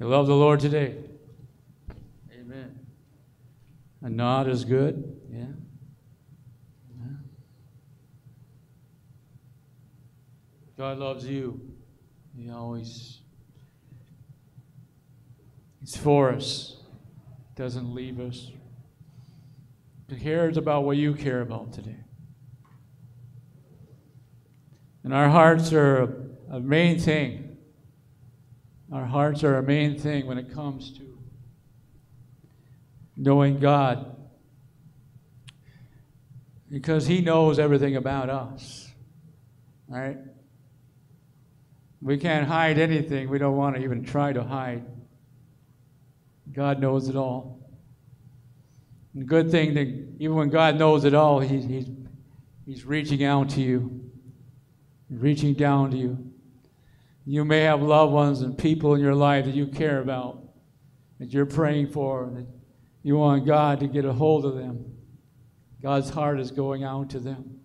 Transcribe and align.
You 0.00 0.08
love 0.08 0.26
the 0.26 0.34
Lord 0.34 0.60
today? 0.60 0.94
Amen. 2.32 2.86
A 4.00 4.08
nod 4.08 4.48
is 4.48 4.64
good. 4.64 5.20
Yeah. 5.30 5.44
yeah. 6.88 7.16
God 10.78 10.96
loves 10.96 11.26
you. 11.26 11.60
He 12.34 12.48
always 12.48 13.20
He's 15.80 15.96
for 15.96 16.30
us. 16.32 16.78
Doesn't 17.54 17.94
leave 17.94 18.20
us. 18.20 18.50
He 20.08 20.16
cares 20.16 20.56
about 20.56 20.84
what 20.84 20.96
you 20.96 21.12
care 21.12 21.42
about 21.42 21.74
today. 21.74 22.04
And 25.04 25.12
our 25.12 25.28
hearts 25.28 25.74
are 25.74 26.02
a, 26.50 26.56
a 26.56 26.60
main 26.60 26.98
thing. 26.98 27.49
Our 28.92 29.04
hearts 29.04 29.44
are 29.44 29.56
a 29.56 29.62
main 29.62 29.98
thing 29.98 30.26
when 30.26 30.38
it 30.38 30.52
comes 30.52 30.92
to 30.98 31.18
knowing 33.16 33.60
God. 33.60 34.16
Because 36.70 37.06
He 37.06 37.20
knows 37.20 37.58
everything 37.58 37.96
about 37.96 38.30
us. 38.30 38.88
Right? 39.88 40.16
We 42.02 42.16
can't 42.16 42.46
hide 42.46 42.78
anything. 42.78 43.28
We 43.28 43.38
don't 43.38 43.56
want 43.56 43.76
to 43.76 43.82
even 43.82 44.04
try 44.04 44.32
to 44.32 44.42
hide. 44.42 44.84
God 46.52 46.80
knows 46.80 47.08
it 47.08 47.16
all. 47.16 47.60
And 49.14 49.26
good 49.26 49.50
thing 49.50 49.74
that 49.74 49.86
even 50.18 50.36
when 50.36 50.48
God 50.48 50.78
knows 50.78 51.04
it 51.04 51.14
all, 51.14 51.40
he, 51.40 51.60
he's, 51.60 51.88
he's 52.64 52.84
reaching 52.84 53.22
out 53.24 53.50
to 53.50 53.60
you, 53.60 54.10
reaching 55.10 55.54
down 55.54 55.90
to 55.90 55.96
you. 55.96 56.29
You 57.30 57.44
may 57.44 57.60
have 57.60 57.80
loved 57.80 58.12
ones 58.12 58.40
and 58.40 58.58
people 58.58 58.96
in 58.96 59.00
your 59.00 59.14
life 59.14 59.44
that 59.44 59.54
you 59.54 59.68
care 59.68 60.00
about, 60.00 60.42
that 61.20 61.32
you're 61.32 61.46
praying 61.46 61.92
for, 61.92 62.28
that 62.34 62.44
you 63.04 63.18
want 63.18 63.46
God 63.46 63.78
to 63.78 63.86
get 63.86 64.04
a 64.04 64.12
hold 64.12 64.44
of 64.44 64.56
them. 64.56 64.84
God's 65.80 66.10
heart 66.10 66.40
is 66.40 66.50
going 66.50 66.82
out 66.82 67.10
to 67.10 67.20
them. 67.20 67.60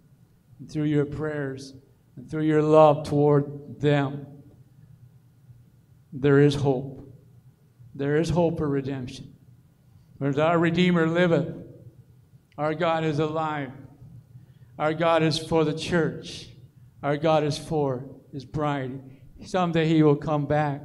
And 0.60 0.72
through 0.72 0.84
your 0.84 1.08
prayers 1.08 1.74
and 2.16 2.30
through 2.30 2.44
your 2.44 2.62
love 2.62 3.10
toward 3.10 3.82
them, 3.82 4.28
there 6.14 6.42
is 6.42 6.54
hope. 6.54 7.12
There 7.96 8.18
is 8.18 8.30
hope 8.30 8.60
for 8.60 8.70
redemption. 8.70 9.34
Whereas 10.20 10.38
our 10.38 10.60
Redeemer 10.60 11.08
liveth, 11.08 11.56
our 12.56 12.76
God 12.76 13.04
is 13.04 13.18
alive. 13.18 13.72
Our 14.78 14.94
God 14.94 15.24
is 15.24 15.40
for 15.40 15.64
the 15.64 15.74
church. 15.74 16.50
Our 17.02 17.18
God 17.18 17.44
is 17.44 17.58
for 17.58 18.06
his 18.32 18.46
bride. 18.46 19.02
Someday 19.46 19.88
he 19.88 20.04
will 20.04 20.16
come 20.16 20.46
back 20.46 20.82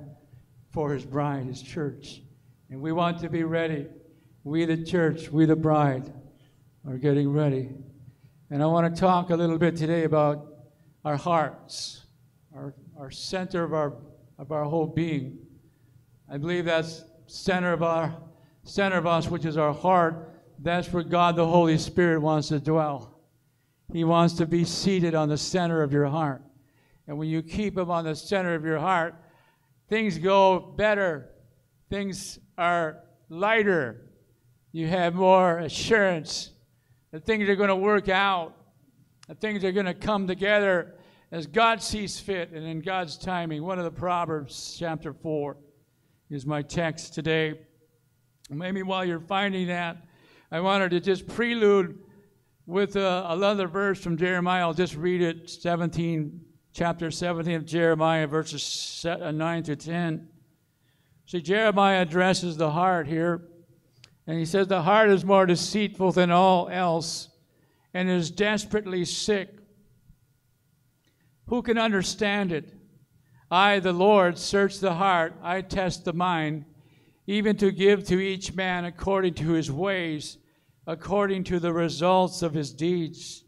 for 0.71 0.93
his 0.93 1.05
bride, 1.05 1.47
his 1.47 1.63
church. 1.63 2.23
And 2.71 2.81
we 2.81 2.93
want 2.93 3.19
to 3.21 3.29
be 3.29 3.43
ready. 3.43 3.87
We, 4.45 4.65
the 4.65 4.85
church, 4.85 5.31
we, 5.31 5.47
the 5.47 5.57
bride, 5.57 6.13
are 6.87 6.99
getting 6.99 7.33
ready. 7.33 7.71
And 8.51 8.63
I 8.63 8.67
want 8.67 8.95
to 8.95 9.01
talk 9.01 9.31
a 9.31 9.37
little 9.37 9.59
bit 9.59 9.77
today 9.77 10.05
about 10.05 10.47
our 11.05 11.17
hearts, 11.17 12.07
our, 12.55 12.75
our 12.99 13.11
center 13.11 13.65
of 13.65 13.73
our, 13.73 13.95
of 14.39 14.53
our 14.53 14.65
whole 14.65 14.87
being. 14.87 15.39
I 16.31 16.37
believe 16.37 16.65
that's 16.65 17.05
center 17.27 17.73
of 17.73 17.83
our 17.83 18.15
center 18.63 18.97
of 18.97 19.07
us, 19.07 19.29
which 19.29 19.45
is 19.45 19.57
our 19.57 19.73
heart. 19.73 20.35
That's 20.59 20.93
where 20.93 21.03
God 21.03 21.37
the 21.37 21.47
Holy 21.47 21.79
Spirit 21.79 22.21
wants 22.21 22.49
to 22.49 22.61
dwell. 22.61 23.21
He 23.93 24.05
wants 24.05 24.35
to 24.35 24.47
be 24.47 24.65
seated 24.65 25.15
on 25.15 25.29
the 25.29 25.39
center 25.39 25.83
of 25.83 25.93
your 25.93 26.07
heart. 26.07 26.43
And 27.11 27.19
when 27.19 27.29
you 27.29 27.43
keep 27.43 27.77
Him 27.77 27.91
on 27.91 28.05
the 28.05 28.15
center 28.15 28.55
of 28.55 28.65
your 28.65 28.79
heart, 28.79 29.17
things 29.89 30.17
go 30.17 30.61
better. 30.61 31.29
Things 31.89 32.39
are 32.57 33.01
lighter. 33.29 34.13
You 34.71 34.87
have 34.87 35.17
more 35.17 35.59
assurance 35.59 36.53
that 37.11 37.27
things 37.27 37.49
are 37.49 37.57
going 37.57 37.69
to 37.69 37.75
work 37.75 38.09
out, 38.09 38.55
that 39.27 39.41
things 39.41 39.65
are 39.65 39.73
going 39.73 39.87
to 39.87 39.95
come 39.95 40.29
together 40.29 40.95
as 41.33 41.49
God 41.49 41.83
sees 41.83 42.21
fit 42.21 42.53
and 42.53 42.65
in 42.65 42.81
God's 42.81 43.19
timing. 43.19 43.65
One 43.65 43.81
of 43.81 43.85
the 43.85 43.91
Proverbs, 43.91 44.77
chapter 44.79 45.13
4, 45.13 45.57
is 46.31 46.47
my 46.47 46.63
text 46.63 47.13
today. 47.13 47.59
Maybe 48.51 48.85
while 48.85 49.05
you're 49.05 49.19
finding 49.19 49.67
that, 49.67 49.97
I 50.53 50.61
wanted 50.61 50.93
to 50.93 51.01
just 51.01 51.27
prelude 51.27 51.99
with 52.67 52.95
uh, 52.95 53.27
another 53.31 53.67
verse 53.67 54.01
from 54.01 54.17
Jeremiah. 54.17 54.61
I'll 54.61 54.75
just 54.75 54.95
read 54.95 55.23
it 55.23 55.51
17 55.51 56.43
chapter 56.73 57.11
17 57.11 57.55
of 57.55 57.65
Jeremiah, 57.67 58.27
verses 58.27 59.05
uh, 59.05 59.31
9 59.31 59.63
to 59.65 59.77
10. 59.77 60.29
See, 61.27 61.41
Jeremiah 61.41 62.03
addresses 62.03 62.57
the 62.57 62.71
heart 62.71 63.07
here, 63.07 63.43
and 64.27 64.39
he 64.39 64.45
says, 64.45 64.67
The 64.67 64.83
heart 64.83 65.11
is 65.11 65.25
more 65.25 65.47
deceitful 65.47 66.13
than 66.13 66.31
all 66.31 66.69
else 66.69 67.29
and 67.93 68.09
is 68.09 68.31
desperately 68.31 69.05
sick. 69.05 69.49
Who 71.47 71.63
can 71.63 71.79
understand 71.79 72.53
it? 72.53 72.73
I, 73.51 73.81
the 73.81 73.93
Lord, 73.93 74.39
search 74.39 74.79
the 74.79 74.95
heart, 74.95 75.35
I 75.43 75.63
test 75.63 76.05
the 76.05 76.13
mind, 76.13 76.65
even 77.27 77.57
to 77.57 77.73
give 77.73 78.05
to 78.07 78.21
each 78.21 78.55
man 78.55 78.85
according 78.85 79.35
to 79.35 79.51
his 79.51 79.73
ways, 79.73 80.39
according 80.87 81.45
to 81.45 81.59
the 81.59 81.73
results 81.73 82.43
of 82.43 82.55
his 82.55 82.73
deeds. 82.73 83.45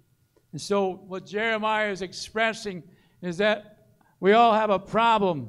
And 0.51 0.61
so, 0.61 1.05
what 1.07 1.25
Jeremiah 1.25 1.91
is 1.91 2.03
expressing 2.03 2.83
is 3.23 3.39
that 3.39 3.87
we 4.21 4.33
all 4.33 4.53
have 4.53 4.71
a 4.71 4.79
problem. 4.79 5.49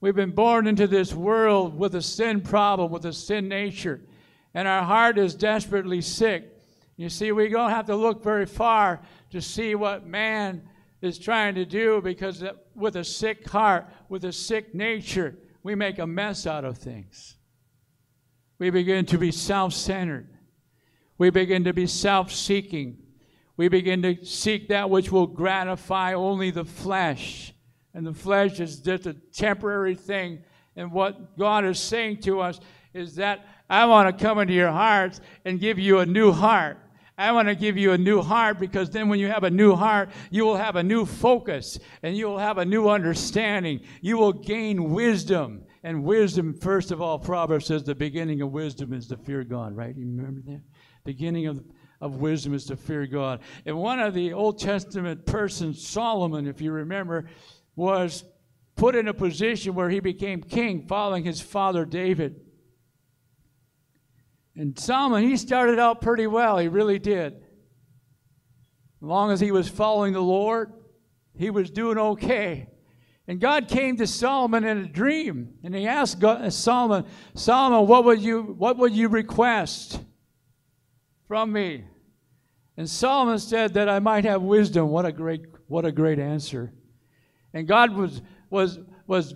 We've 0.00 0.14
been 0.14 0.30
born 0.30 0.66
into 0.66 0.86
this 0.86 1.14
world 1.14 1.78
with 1.78 1.94
a 1.94 2.02
sin 2.02 2.42
problem, 2.42 2.90
with 2.90 3.06
a 3.06 3.12
sin 3.12 3.48
nature, 3.48 4.00
and 4.52 4.68
our 4.68 4.82
heart 4.82 5.18
is 5.18 5.34
desperately 5.34 6.00
sick. 6.00 6.50
You 6.96 7.08
see, 7.08 7.32
we 7.32 7.48
don't 7.48 7.70
have 7.70 7.86
to 7.86 7.96
look 7.96 8.22
very 8.22 8.46
far 8.46 9.00
to 9.30 9.40
see 9.40 9.74
what 9.74 10.06
man 10.06 10.62
is 11.02 11.18
trying 11.18 11.54
to 11.54 11.64
do 11.64 12.00
because 12.00 12.42
uh, 12.42 12.52
with 12.74 12.96
a 12.96 13.04
sick 13.04 13.48
heart, 13.48 13.86
with 14.08 14.24
a 14.24 14.32
sick 14.32 14.74
nature, 14.74 15.36
we 15.62 15.74
make 15.74 15.98
a 15.98 16.06
mess 16.06 16.46
out 16.46 16.64
of 16.64 16.78
things. 16.78 17.36
We 18.58 18.70
begin 18.70 19.04
to 19.06 19.18
be 19.18 19.32
self 19.32 19.74
centered. 19.74 20.28
We 21.18 21.30
begin 21.30 21.64
to 21.64 21.72
be 21.72 21.86
self 21.86 22.32
seeking. 22.32 23.03
We 23.56 23.68
begin 23.68 24.02
to 24.02 24.24
seek 24.24 24.68
that 24.68 24.90
which 24.90 25.12
will 25.12 25.26
gratify 25.26 26.14
only 26.14 26.50
the 26.50 26.64
flesh. 26.64 27.54
And 27.94 28.06
the 28.06 28.14
flesh 28.14 28.58
is 28.58 28.80
just 28.80 29.06
a 29.06 29.14
temporary 29.14 29.94
thing. 29.94 30.42
And 30.76 30.90
what 30.90 31.38
God 31.38 31.64
is 31.64 31.78
saying 31.78 32.22
to 32.22 32.40
us 32.40 32.58
is 32.92 33.14
that 33.16 33.46
I 33.70 33.86
want 33.86 34.16
to 34.16 34.24
come 34.24 34.38
into 34.38 34.54
your 34.54 34.72
hearts 34.72 35.20
and 35.44 35.60
give 35.60 35.78
you 35.78 36.00
a 36.00 36.06
new 36.06 36.32
heart. 36.32 36.78
I 37.16 37.30
want 37.30 37.46
to 37.46 37.54
give 37.54 37.76
you 37.76 37.92
a 37.92 37.98
new 37.98 38.22
heart 38.22 38.58
because 38.58 38.90
then 38.90 39.08
when 39.08 39.20
you 39.20 39.28
have 39.28 39.44
a 39.44 39.50
new 39.50 39.76
heart, 39.76 40.10
you 40.30 40.44
will 40.44 40.56
have 40.56 40.74
a 40.74 40.82
new 40.82 41.06
focus 41.06 41.78
and 42.02 42.16
you 42.16 42.26
will 42.26 42.38
have 42.38 42.58
a 42.58 42.64
new 42.64 42.88
understanding. 42.88 43.80
You 44.00 44.18
will 44.18 44.32
gain 44.32 44.90
wisdom. 44.90 45.64
And 45.84 46.02
wisdom, 46.02 46.54
first 46.54 46.90
of 46.90 47.00
all, 47.00 47.18
Proverbs 47.18 47.66
says 47.66 47.84
the 47.84 47.94
beginning 47.94 48.40
of 48.42 48.50
wisdom 48.50 48.92
is 48.92 49.06
to 49.08 49.16
fear 49.16 49.44
God, 49.44 49.76
right? 49.76 49.94
You 49.94 50.06
remember 50.06 50.40
that? 50.46 50.62
Beginning 51.04 51.46
of 51.46 51.62
of 52.04 52.16
wisdom 52.16 52.52
is 52.52 52.66
to 52.66 52.76
fear 52.76 53.06
God. 53.06 53.40
And 53.64 53.78
one 53.78 53.98
of 53.98 54.12
the 54.12 54.34
Old 54.34 54.58
Testament 54.58 55.24
persons, 55.24 55.84
Solomon, 55.84 56.46
if 56.46 56.60
you 56.60 56.70
remember, 56.70 57.30
was 57.76 58.24
put 58.76 58.94
in 58.94 59.08
a 59.08 59.14
position 59.14 59.74
where 59.74 59.88
he 59.88 60.00
became 60.00 60.42
king 60.42 60.86
following 60.86 61.24
his 61.24 61.40
father 61.40 61.86
David. 61.86 62.42
And 64.54 64.78
Solomon, 64.78 65.22
he 65.22 65.38
started 65.38 65.78
out 65.78 66.02
pretty 66.02 66.26
well. 66.26 66.58
He 66.58 66.68
really 66.68 66.98
did. 66.98 67.32
As 67.32 69.08
long 69.08 69.32
as 69.32 69.40
he 69.40 69.50
was 69.50 69.66
following 69.66 70.12
the 70.12 70.20
Lord, 70.20 70.74
he 71.34 71.48
was 71.48 71.70
doing 71.70 71.96
okay. 71.96 72.68
And 73.26 73.40
God 73.40 73.66
came 73.66 73.96
to 73.96 74.06
Solomon 74.06 74.64
in 74.64 74.76
a 74.76 74.86
dream, 74.86 75.54
and 75.64 75.74
he 75.74 75.86
asked 75.86 76.20
God, 76.20 76.52
Solomon, 76.52 77.06
Solomon, 77.34 77.88
what 77.88 78.04
would 78.04 78.20
you 78.20 78.42
what 78.42 78.76
would 78.76 78.92
you 78.92 79.08
request 79.08 79.98
from 81.28 81.50
me? 81.50 81.84
And 82.76 82.88
Solomon 82.88 83.38
said 83.38 83.74
that 83.74 83.88
I 83.88 84.00
might 84.00 84.24
have 84.24 84.42
wisdom. 84.42 84.88
What 84.88 85.06
a 85.06 85.12
great, 85.12 85.42
what 85.68 85.84
a 85.84 85.92
great 85.92 86.18
answer. 86.18 86.72
And 87.52 87.68
God 87.68 87.94
was, 87.94 88.20
was, 88.50 88.80
was 89.06 89.34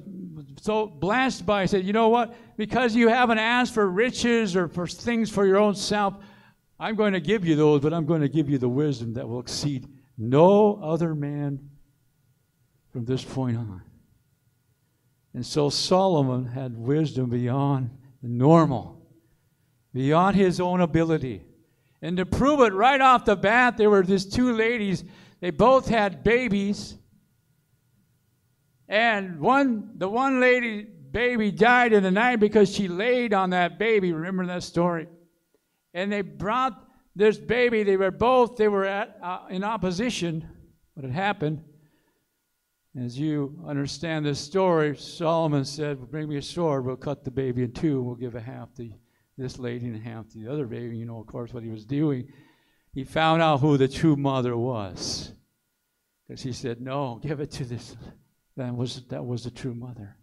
so 0.60 0.86
blessed 0.86 1.46
by. 1.46 1.62
He 1.62 1.68
said, 1.68 1.84
You 1.84 1.92
know 1.92 2.08
what? 2.08 2.34
Because 2.56 2.96
you 2.96 3.08
haven't 3.08 3.38
asked 3.38 3.74
for 3.74 3.88
riches 3.88 4.56
or 4.56 4.68
for 4.68 4.86
things 4.86 5.30
for 5.30 5.46
your 5.46 5.58
own 5.58 5.74
self, 5.74 6.14
I'm 6.80 6.96
going 6.96 7.12
to 7.12 7.20
give 7.20 7.44
you 7.44 7.56
those, 7.56 7.80
but 7.80 7.92
I'm 7.92 8.06
going 8.06 8.20
to 8.22 8.28
give 8.28 8.48
you 8.48 8.58
the 8.58 8.68
wisdom 8.68 9.14
that 9.14 9.28
will 9.28 9.40
exceed 9.40 9.86
no 10.16 10.80
other 10.82 11.14
man 11.14 11.70
from 12.92 13.04
this 13.04 13.24
point 13.24 13.56
on. 13.56 13.82
And 15.34 15.44
so 15.46 15.70
Solomon 15.70 16.46
had 16.46 16.76
wisdom 16.76 17.30
beyond 17.30 17.90
normal, 18.22 19.00
beyond 19.92 20.36
his 20.36 20.60
own 20.60 20.80
ability. 20.80 21.44
And 22.00 22.16
to 22.16 22.26
prove 22.26 22.60
it 22.60 22.72
right 22.72 23.00
off 23.00 23.24
the 23.24 23.36
bat, 23.36 23.76
there 23.76 23.90
were 23.90 24.02
these 24.02 24.26
two 24.26 24.52
ladies. 24.52 25.04
They 25.40 25.50
both 25.50 25.88
had 25.88 26.22
babies. 26.22 26.96
And 28.88 29.40
one, 29.40 29.92
the 29.96 30.08
one 30.08 30.40
lady 30.40 30.82
baby 30.82 31.50
died 31.50 31.92
in 31.92 32.02
the 32.02 32.10
night 32.10 32.36
because 32.36 32.72
she 32.72 32.88
laid 32.88 33.34
on 33.34 33.50
that 33.50 33.78
baby. 33.78 34.12
Remember 34.12 34.46
that 34.46 34.62
story? 34.62 35.08
And 35.94 36.12
they 36.12 36.22
brought 36.22 36.88
this 37.16 37.38
baby. 37.38 37.82
They 37.82 37.96
were 37.96 38.10
both, 38.10 38.56
they 38.56 38.68
were 38.68 38.84
at, 38.84 39.18
uh, 39.22 39.40
in 39.50 39.64
opposition. 39.64 40.48
What 40.94 41.04
had 41.04 41.12
happened, 41.12 41.62
as 42.98 43.18
you 43.18 43.62
understand 43.66 44.24
this 44.24 44.38
story, 44.38 44.96
Solomon 44.96 45.64
said, 45.64 45.98
Bring 46.10 46.28
me 46.28 46.36
a 46.36 46.42
sword, 46.42 46.84
we'll 46.84 46.96
cut 46.96 47.24
the 47.24 47.30
baby 47.30 47.62
in 47.62 47.72
two, 47.72 48.02
we'll 48.02 48.14
give 48.14 48.34
a 48.34 48.40
half 48.40 48.72
to 48.74 48.90
this 49.38 49.58
lady 49.58 49.86
and 49.86 50.02
half 50.02 50.28
the 50.30 50.48
other 50.48 50.66
baby. 50.66 50.98
You 50.98 51.06
know, 51.06 51.20
of 51.20 51.26
course, 51.26 51.54
what 51.54 51.62
he 51.62 51.70
was 51.70 51.86
doing. 51.86 52.28
He 52.92 53.04
found 53.04 53.40
out 53.40 53.60
who 53.60 53.78
the 53.78 53.88
true 53.88 54.16
mother 54.16 54.56
was. 54.56 55.32
Because 56.26 56.42
he 56.42 56.52
said, 56.52 56.80
No, 56.80 57.20
give 57.22 57.40
it 57.40 57.50
to 57.52 57.64
this. 57.64 57.96
That 58.56 58.74
was, 58.74 59.04
that 59.08 59.24
was 59.24 59.44
the 59.44 59.52
true 59.52 59.74
mother. 59.74 60.16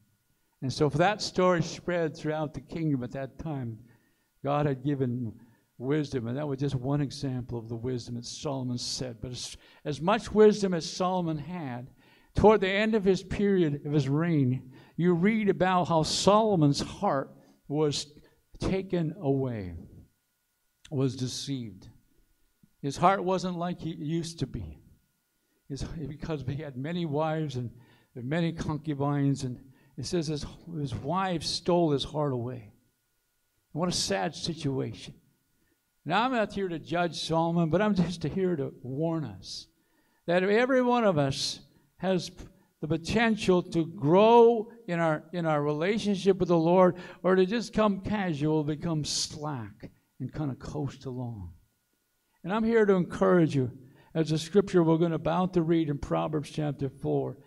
And 0.62 0.72
so, 0.72 0.86
if 0.86 0.94
that 0.94 1.22
story 1.22 1.64
spread 1.64 2.16
throughout 2.16 2.54
the 2.54 2.62
kingdom 2.62 3.04
at 3.04 3.12
that 3.14 3.40
time, 3.40 3.80
God 4.44 4.66
had 4.66 4.84
given 4.84 5.34
wisdom, 5.78 6.28
and 6.28 6.38
that 6.38 6.48
was 6.48 6.60
just 6.60 6.76
one 6.76 7.02
example 7.02 7.58
of 7.58 7.70
the 7.70 7.76
wisdom 7.76 8.16
that 8.16 8.26
Solomon 8.26 8.78
said. 8.78 9.18
But 9.22 9.32
as, 9.32 9.58
as 9.84 10.02
much 10.02 10.32
wisdom 10.32 10.74
as 10.74 10.90
Solomon 10.90 11.38
had, 11.38 11.90
toward 12.36 12.62
the 12.62 12.70
end 12.70 12.96
of 12.96 13.04
his 13.04 13.24
period 13.24 13.86
of 13.86 13.92
his 13.92 14.10
reign, 14.10 14.72
you 14.98 15.14
read 15.14 15.50
about 15.50 15.88
how 15.88 16.04
Solomon's 16.04 16.82
heart 16.82 17.32
was 17.68 18.08
taken 18.70 19.16
away, 19.20 19.76
was 20.92 21.16
deceived. 21.16 21.90
His 22.82 22.98
heart 22.98 23.24
wasn't 23.24 23.58
like 23.58 23.82
he 23.82 23.96
used 23.96 24.40
to 24.40 24.48
be. 24.48 24.80
His, 25.68 25.84
because 25.84 26.44
he 26.48 26.62
had 26.62 26.78
many 26.78 27.06
wives 27.06 27.56
and 27.56 27.72
many 28.16 28.54
concubines, 28.54 29.44
and 29.44 29.60
it 29.98 30.06
says 30.06 30.28
his, 30.28 30.46
his 30.80 30.94
wives 30.94 31.50
stole 31.50 31.92
his 31.92 32.04
heart 32.04 32.34
away. 32.34 32.72
What 33.72 33.90
a 33.90 33.94
sad 33.94 34.36
situation. 34.36 35.16
Now, 36.06 36.24
I'm 36.24 36.32
not 36.32 36.54
here 36.54 36.70
to 36.70 36.78
judge 36.78 37.20
Solomon, 37.20 37.70
but 37.70 37.82
I'm 37.82 37.96
just 37.96 38.24
here 38.24 38.56
to 38.56 38.72
warn 38.84 39.26
us 39.26 39.68
that 40.28 40.44
every 40.44 40.82
one 40.82 41.04
of 41.04 41.18
us 41.18 41.60
has 41.98 42.30
the 42.82 42.88
potential 42.88 43.64
to 43.64 43.86
grow 43.88 44.72
in 44.88 45.00
our, 45.00 45.24
in 45.34 45.46
our 45.46 45.62
relationship 45.62 46.38
with 46.38 46.50
the 46.50 46.58
Lord 46.58 46.98
or 47.24 47.36
to 47.36 47.46
just 47.46 47.74
come 47.74 48.02
casual, 48.02 48.64
become 48.64 49.04
slack, 49.04 49.92
and 50.20 50.32
kind 50.32 50.52
of 50.52 50.60
coast 50.60 51.06
along. 51.06 51.54
And 52.44 52.54
I'm 52.54 52.64
here 52.64 52.86
to 52.86 52.94
encourage 52.94 53.56
you, 53.56 53.72
as 54.14 54.30
the 54.30 54.38
scripture 54.38 54.84
we're 54.84 54.98
going 54.98 55.12
to 55.12 55.16
about 55.16 55.54
to 55.56 55.62
read 55.62 55.90
in 55.90 55.98
Proverbs 55.98 56.50
chapter 56.50 56.90
4. 56.90 57.38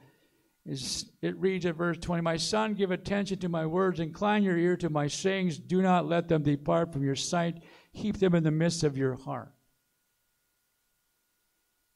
Is, 0.66 1.10
it 1.22 1.34
reads 1.38 1.64
at 1.64 1.76
verse 1.76 1.96
20 1.98 2.20
My 2.20 2.36
son, 2.36 2.74
give 2.74 2.90
attention 2.90 3.38
to 3.38 3.48
my 3.48 3.64
words, 3.64 4.00
incline 4.00 4.42
your 4.42 4.58
ear 4.58 4.76
to 4.76 4.90
my 4.90 5.06
sayings, 5.06 5.58
do 5.58 5.80
not 5.80 6.06
let 6.06 6.28
them 6.28 6.42
depart 6.42 6.92
from 6.92 7.02
your 7.02 7.14
sight. 7.14 7.62
Keep 7.94 8.18
them 8.18 8.34
in 8.34 8.42
the 8.42 8.50
midst 8.50 8.84
of 8.84 8.96
your 8.96 9.14
heart. 9.14 9.52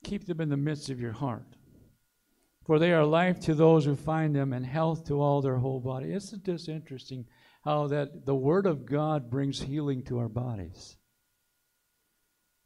Keep 0.04 0.26
them 0.26 0.40
in 0.40 0.48
the 0.48 0.56
midst 0.56 0.88
of 0.88 1.00
your 1.00 1.12
heart. 1.12 1.46
For 2.64 2.78
they 2.78 2.92
are 2.92 3.04
life 3.04 3.40
to 3.40 3.54
those 3.54 3.84
who 3.84 3.96
find 3.96 4.34
them 4.34 4.52
and 4.52 4.64
health 4.64 5.04
to 5.06 5.20
all 5.20 5.42
their 5.42 5.56
whole 5.56 5.80
body. 5.80 6.12
Isn't 6.12 6.44
this 6.44 6.68
interesting 6.68 7.26
how 7.64 7.88
that 7.88 8.24
the 8.24 8.34
Word 8.34 8.66
of 8.66 8.86
God 8.86 9.30
brings 9.30 9.62
healing 9.62 10.04
to 10.04 10.18
our 10.18 10.28
bodies? 10.28 10.96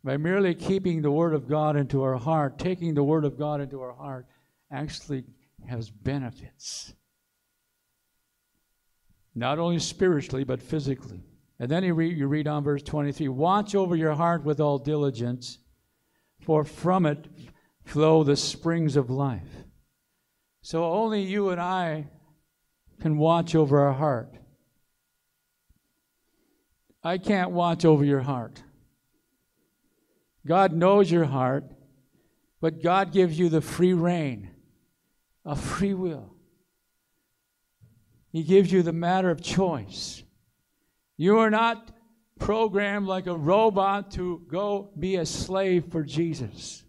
By 0.05 0.19
merely 0.19 0.55
keeping 0.55 1.03
the 1.03 1.11
Word 1.11 1.35
of 1.35 1.49
God 1.49 1.77
into 1.77 2.03
our 2.03 2.17
heart, 2.17 2.59
taking 2.59 2.95
the 2.95 3.05
Word 3.05 3.25
of 3.25 3.39
God 3.39 3.61
into 3.61 3.81
our 3.81 3.95
heart, 3.95 4.27
actually 4.71 5.25
has 5.67 5.91
benefits. 5.91 6.93
Not 9.35 9.59
only 9.59 9.79
spiritually, 9.79 10.45
but 10.45 10.63
physically. 10.63 11.23
And 11.59 11.71
then 11.71 11.85
you 11.85 11.95
read, 11.95 12.17
you 12.17 12.27
read 12.27 12.47
on 12.47 12.65
verse 12.65 12.83
23 12.83 13.29
Watch 13.29 13.75
over 13.75 13.97
your 13.97 14.15
heart 14.15 14.45
with 14.45 14.61
all 14.61 14.79
diligence, 14.79 15.59
for 16.43 16.65
from 16.65 17.07
it 17.07 17.27
flow 17.85 18.23
the 18.23 18.37
springs 18.37 18.97
of 18.97 19.09
life. 19.11 19.66
So 20.67 20.85
only 20.85 21.23
you 21.23 21.51
and 21.51 21.61
I 21.61 22.09
can 23.01 23.19
watch 23.19 23.55
over 23.55 23.83
our 23.83 23.93
heart. 23.93 24.35
I 27.05 27.19
can't 27.19 27.53
watch 27.53 27.85
over 27.85 28.05
your 28.05 28.23
heart. 28.23 28.65
God 30.45 30.73
knows 30.73 31.09
your 31.09 31.27
heart, 31.27 31.71
but 32.61 32.83
God 32.83 33.13
gives 33.13 33.39
you 33.39 33.49
the 33.49 33.61
free 33.61 33.93
rein, 33.93 34.51
a 35.45 35.55
free 35.55 35.95
will. 35.95 36.35
He 38.33 38.43
gives 38.43 38.73
you 38.73 38.83
the 38.83 38.93
matter 38.93 39.31
of 39.31 39.41
choice. 39.41 40.25
You 41.17 41.39
are 41.39 41.51
not 41.51 41.93
programmed 42.41 43.07
like 43.07 43.29
a 43.29 43.39
robot 43.39 44.11
to 44.15 44.45
go 44.49 44.91
be 44.99 45.15
a 45.15 45.27
slave 45.27 45.93
for 45.93 46.03
Jesus. 46.03 46.83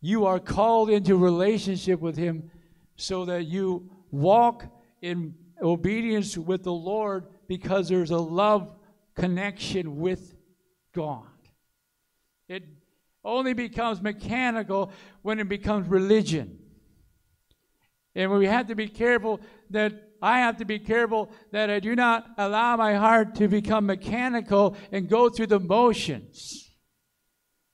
You 0.00 0.24
are 0.24 0.40
called 0.40 0.88
into 0.88 1.14
relationship 1.14 2.00
with 2.00 2.16
Him 2.16 2.50
so 2.96 3.24
that 3.26 3.46
you 3.46 3.90
walk 4.10 4.64
in 5.02 5.34
obedience 5.62 6.36
with 6.36 6.62
the 6.64 6.72
Lord 6.72 7.26
because 7.48 7.88
there's 7.88 8.10
a 8.10 8.18
love 8.18 8.74
connection 9.14 9.96
with 9.96 10.34
God. 10.92 11.24
It 12.48 12.64
only 13.24 13.54
becomes 13.54 14.00
mechanical 14.00 14.92
when 15.22 15.40
it 15.40 15.48
becomes 15.48 15.88
religion. 15.88 16.58
And 18.14 18.30
we 18.30 18.46
have 18.46 18.68
to 18.68 18.74
be 18.74 18.88
careful 18.88 19.40
that 19.70 19.92
I 20.22 20.38
have 20.40 20.56
to 20.58 20.64
be 20.64 20.78
careful 20.78 21.30
that 21.52 21.68
I 21.68 21.80
do 21.80 21.94
not 21.94 22.26
allow 22.38 22.76
my 22.76 22.94
heart 22.94 23.34
to 23.36 23.48
become 23.48 23.86
mechanical 23.86 24.76
and 24.90 25.08
go 25.08 25.28
through 25.28 25.48
the 25.48 25.60
motions. 25.60 26.70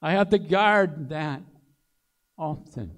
I 0.00 0.12
have 0.12 0.30
to 0.30 0.38
guard 0.38 1.10
that 1.10 1.42
often. 2.36 2.90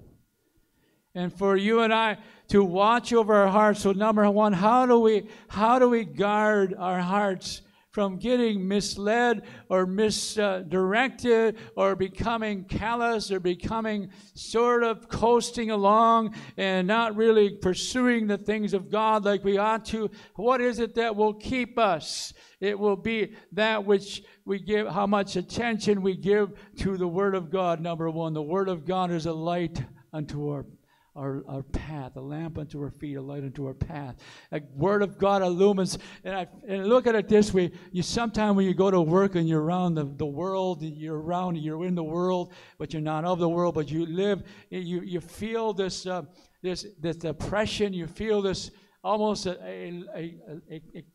And 1.15 1.33
for 1.33 1.55
you 1.55 1.79
and 1.79 1.93
I 1.93 2.17
to 2.49 2.63
watch 2.63 3.13
over 3.13 3.33
our 3.33 3.47
hearts. 3.47 3.81
So 3.81 3.93
number 3.93 4.29
one, 4.29 4.53
how 4.53 4.85
do 4.85 4.99
we 4.99 5.29
how 5.47 5.79
do 5.79 5.89
we 5.89 6.03
guard 6.03 6.75
our 6.77 6.99
hearts 6.99 7.61
from 7.95 8.17
getting 8.17 8.67
misled 8.67 9.41
or 9.69 9.85
misdirected 9.85 11.55
or 11.77 11.95
becoming 11.95 12.65
callous 12.65 13.31
or 13.31 13.39
becoming 13.39 14.09
sort 14.33 14.83
of 14.83 15.07
coasting 15.07 15.71
along 15.71 16.35
and 16.57 16.85
not 16.85 17.15
really 17.15 17.51
pursuing 17.51 18.27
the 18.27 18.37
things 18.37 18.73
of 18.73 18.91
God 18.91 19.23
like 19.23 19.45
we 19.45 19.57
ought 19.57 19.85
to. 19.85 20.11
What 20.35 20.59
is 20.59 20.79
it 20.79 20.95
that 20.95 21.15
will 21.15 21.35
keep 21.35 21.79
us? 21.79 22.33
It 22.59 22.77
will 22.77 22.97
be 22.97 23.33
that 23.53 23.85
which 23.85 24.23
we 24.43 24.59
give, 24.59 24.87
how 24.89 25.07
much 25.07 25.37
attention 25.37 26.01
we 26.01 26.17
give 26.17 26.51
to 26.79 26.97
the 26.97 27.07
Word 27.07 27.33
of 27.33 27.49
God. 27.49 27.79
Number 27.79 28.09
one, 28.09 28.33
the 28.33 28.41
Word 28.41 28.67
of 28.67 28.85
God 28.85 29.09
is 29.09 29.25
a 29.25 29.33
light 29.33 29.81
unto 30.11 30.49
our 30.49 30.65
our, 31.15 31.43
our 31.47 31.63
path, 31.63 32.15
a 32.17 32.21
lamp 32.21 32.57
unto 32.57 32.81
our 32.81 32.91
feet, 32.91 33.15
a 33.15 33.21
light 33.21 33.43
unto 33.43 33.65
our 33.65 33.73
path. 33.73 34.15
A 34.51 34.61
word 34.75 35.01
of 35.01 35.17
God 35.17 35.41
illumines. 35.41 35.97
And 36.23 36.35
I 36.35 36.47
and 36.67 36.87
look 36.87 37.07
at 37.07 37.15
it 37.15 37.29
this 37.29 37.53
way: 37.53 37.71
you 37.91 38.03
sometimes 38.03 38.55
when 38.55 38.65
you 38.65 38.73
go 38.73 38.91
to 38.91 39.01
work 39.01 39.35
and 39.35 39.47
you're 39.47 39.61
around 39.61 39.95
the, 39.95 40.03
the 40.03 40.25
world, 40.25 40.81
you're 40.81 41.19
around, 41.19 41.57
you're 41.57 41.85
in 41.85 41.95
the 41.95 42.03
world, 42.03 42.53
but 42.77 42.93
you're 42.93 43.01
not 43.01 43.25
of 43.25 43.39
the 43.39 43.49
world, 43.49 43.75
but 43.75 43.89
you 43.89 44.05
live. 44.05 44.43
You 44.69 45.01
you 45.01 45.21
feel 45.21 45.73
this 45.73 46.05
uh, 46.05 46.23
this 46.61 46.85
this 46.99 47.23
oppression. 47.23 47.93
You 47.93 48.07
feel 48.07 48.41
this 48.41 48.71
almost 49.03 49.45
a, 49.45 49.57
a, 49.63 50.03
a, 50.15 50.35
a, 50.71 50.81
a 50.95 51.05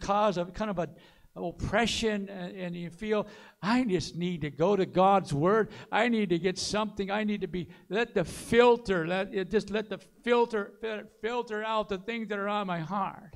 cause 0.00 0.38
of 0.38 0.54
kind 0.54 0.70
of 0.70 0.78
a 0.78 0.88
oppression 1.34 2.28
and 2.28 2.76
you 2.76 2.90
feel 2.90 3.26
i 3.62 3.82
just 3.84 4.16
need 4.16 4.42
to 4.42 4.50
go 4.50 4.76
to 4.76 4.84
god's 4.84 5.32
word. 5.32 5.70
I 5.90 6.08
need 6.08 6.28
to 6.28 6.38
get 6.38 6.58
something. 6.58 7.10
I 7.10 7.24
need 7.24 7.40
to 7.40 7.46
be 7.46 7.68
let 7.88 8.14
the 8.14 8.24
filter 8.24 9.06
let 9.06 9.34
it 9.34 9.50
just 9.50 9.70
let 9.70 9.88
the 9.88 9.98
filter 10.22 10.72
filter 11.20 11.64
out 11.64 11.88
the 11.88 11.98
things 11.98 12.28
that 12.28 12.38
are 12.38 12.48
on 12.48 12.66
my 12.66 12.80
heart. 12.80 13.34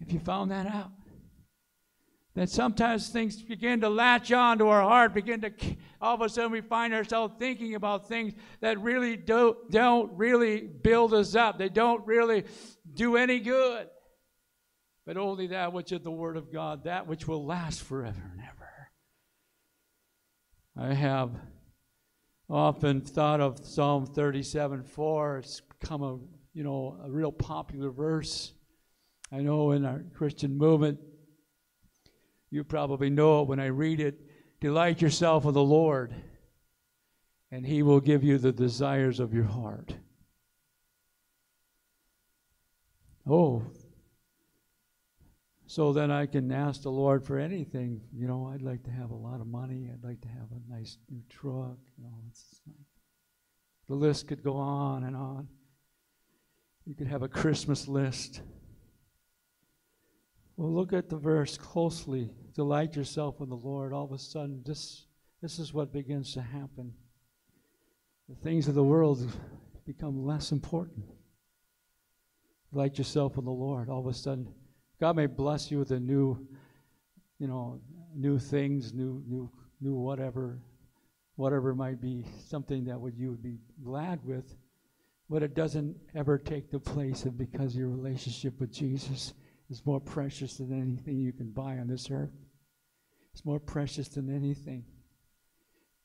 If 0.00 0.12
you 0.12 0.20
found 0.20 0.50
that 0.50 0.66
out? 0.66 0.92
Then 2.34 2.46
sometimes 2.46 3.08
things 3.08 3.42
begin 3.42 3.80
to 3.80 3.88
latch 3.88 4.30
on 4.30 4.58
to 4.58 4.68
our 4.68 4.82
heart 4.82 5.14
begin 5.14 5.40
to 5.40 5.50
all 6.00 6.14
of 6.14 6.20
a 6.20 6.28
sudden 6.28 6.52
we 6.52 6.60
find 6.60 6.94
ourselves 6.94 7.34
thinking 7.38 7.74
about 7.74 8.06
things 8.06 8.34
that 8.60 8.78
really 8.80 9.16
don't, 9.16 9.70
don't 9.70 10.12
really 10.12 10.60
build 10.60 11.14
us 11.14 11.34
up. 11.34 11.58
They 11.58 11.70
don't 11.70 12.06
really 12.06 12.44
do 12.94 13.16
any 13.16 13.40
good 13.40 13.88
but 15.06 15.16
only 15.16 15.46
that 15.46 15.72
which 15.72 15.92
is 15.92 16.00
the 16.00 16.10
Word 16.10 16.36
of 16.36 16.52
God, 16.52 16.84
that 16.84 17.06
which 17.06 17.28
will 17.28 17.46
last 17.46 17.82
forever 17.82 18.30
and 18.32 18.42
ever. 18.42 18.90
I 20.76 20.94
have 20.94 21.30
often 22.50 23.00
thought 23.00 23.40
of 23.40 23.64
Psalm 23.64 24.04
37 24.04 24.82
4. 24.82 25.38
It's 25.38 25.60
become 25.60 26.02
a 26.02 26.18
you 26.52 26.64
know 26.64 26.98
a 27.04 27.10
real 27.10 27.32
popular 27.32 27.90
verse. 27.90 28.52
I 29.32 29.38
know 29.38 29.70
in 29.70 29.84
our 29.84 30.04
Christian 30.14 30.58
movement, 30.58 30.98
you 32.50 32.64
probably 32.64 33.08
know 33.08 33.42
it 33.42 33.48
when 33.48 33.60
I 33.60 33.66
read 33.66 34.00
it. 34.00 34.20
Delight 34.60 35.00
yourself 35.00 35.44
in 35.44 35.52
the 35.54 35.62
Lord, 35.62 36.14
and 37.52 37.64
He 37.64 37.82
will 37.82 38.00
give 38.00 38.24
you 38.24 38.38
the 38.38 38.52
desires 38.52 39.20
of 39.20 39.32
your 39.32 39.44
heart. 39.44 39.94
Oh, 43.28 43.62
so 45.76 45.92
then 45.92 46.10
I 46.10 46.24
can 46.24 46.50
ask 46.52 46.80
the 46.80 46.90
Lord 46.90 47.22
for 47.22 47.38
anything. 47.38 48.00
You 48.10 48.26
know, 48.26 48.50
I'd 48.50 48.62
like 48.62 48.82
to 48.84 48.90
have 48.90 49.10
a 49.10 49.14
lot 49.14 49.42
of 49.42 49.46
money. 49.46 49.90
I'd 49.92 50.02
like 50.02 50.22
to 50.22 50.28
have 50.28 50.46
a 50.50 50.72
nice 50.72 50.96
new 51.10 51.20
truck. 51.28 51.76
You 51.98 52.04
know, 52.04 52.22
the 53.86 53.94
list 53.94 54.26
could 54.26 54.42
go 54.42 54.56
on 54.56 55.04
and 55.04 55.14
on. 55.14 55.48
You 56.86 56.94
could 56.94 57.08
have 57.08 57.22
a 57.22 57.28
Christmas 57.28 57.88
list. 57.88 58.40
Well, 60.56 60.72
look 60.72 60.94
at 60.94 61.10
the 61.10 61.18
verse 61.18 61.58
closely. 61.58 62.30
Delight 62.54 62.96
yourself 62.96 63.42
in 63.42 63.50
the 63.50 63.54
Lord. 63.54 63.92
All 63.92 64.04
of 64.04 64.12
a 64.12 64.18
sudden, 64.18 64.62
this, 64.64 65.04
this 65.42 65.58
is 65.58 65.74
what 65.74 65.92
begins 65.92 66.32
to 66.32 66.40
happen. 66.40 66.94
The 68.30 68.36
things 68.36 68.66
of 68.66 68.74
the 68.74 68.82
world 68.82 69.30
become 69.84 70.24
less 70.24 70.52
important. 70.52 71.04
Delight 72.72 72.96
yourself 72.96 73.36
in 73.36 73.44
the 73.44 73.50
Lord. 73.50 73.90
All 73.90 74.00
of 74.00 74.06
a 74.06 74.14
sudden, 74.14 74.54
God 75.00 75.16
may 75.16 75.26
bless 75.26 75.70
you 75.70 75.78
with 75.78 75.90
a 75.90 76.00
new, 76.00 76.46
you 77.38 77.46
know, 77.46 77.80
new 78.14 78.38
things, 78.38 78.94
new, 78.94 79.22
new, 79.26 79.50
new 79.80 79.94
whatever, 79.94 80.58
whatever 81.36 81.74
might 81.74 82.00
be 82.00 82.24
something 82.48 82.84
that 82.84 82.98
would 82.98 83.16
you 83.16 83.30
would 83.30 83.42
be 83.42 83.58
glad 83.84 84.24
with, 84.24 84.56
but 85.28 85.42
it 85.42 85.54
doesn't 85.54 85.96
ever 86.14 86.38
take 86.38 86.70
the 86.70 86.78
place 86.78 87.24
of 87.24 87.36
because 87.36 87.76
your 87.76 87.88
relationship 87.88 88.58
with 88.58 88.72
Jesus 88.72 89.34
is 89.68 89.84
more 89.84 90.00
precious 90.00 90.56
than 90.56 90.72
anything 90.72 91.18
you 91.18 91.32
can 91.32 91.50
buy 91.50 91.78
on 91.78 91.88
this 91.88 92.10
earth. 92.10 92.32
It's 93.32 93.44
more 93.44 93.60
precious 93.60 94.08
than 94.08 94.34
anything. 94.34 94.84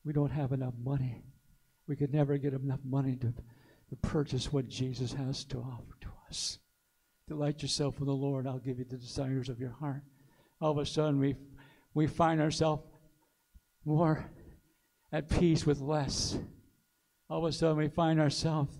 We 0.04 0.12
don't 0.12 0.32
have 0.32 0.52
enough 0.52 0.74
money. 0.82 1.22
We 1.86 1.96
could 1.96 2.12
never 2.12 2.36
get 2.36 2.52
enough 2.52 2.80
money 2.84 3.16
to, 3.16 3.32
to 3.88 3.96
purchase 4.02 4.52
what 4.52 4.68
Jesus 4.68 5.12
has 5.14 5.44
to 5.46 5.58
offer 5.58 5.96
to 6.02 6.08
us. 6.28 6.58
Delight 7.28 7.62
yourself 7.62 7.98
in 8.00 8.06
the 8.06 8.12
Lord. 8.12 8.46
I'll 8.46 8.58
give 8.58 8.78
you 8.78 8.84
the 8.84 8.96
desires 8.96 9.48
of 9.48 9.60
your 9.60 9.70
heart. 9.70 10.02
All 10.60 10.72
of 10.72 10.78
a 10.78 10.86
sudden, 10.86 11.18
we, 11.18 11.36
we 11.94 12.06
find 12.06 12.40
ourselves 12.40 12.82
more 13.84 14.30
at 15.12 15.28
peace 15.28 15.66
with 15.66 15.80
less. 15.80 16.38
All 17.28 17.38
of 17.38 17.44
a 17.44 17.52
sudden, 17.52 17.76
we 17.76 17.88
find 17.88 18.20
ourselves 18.20 18.78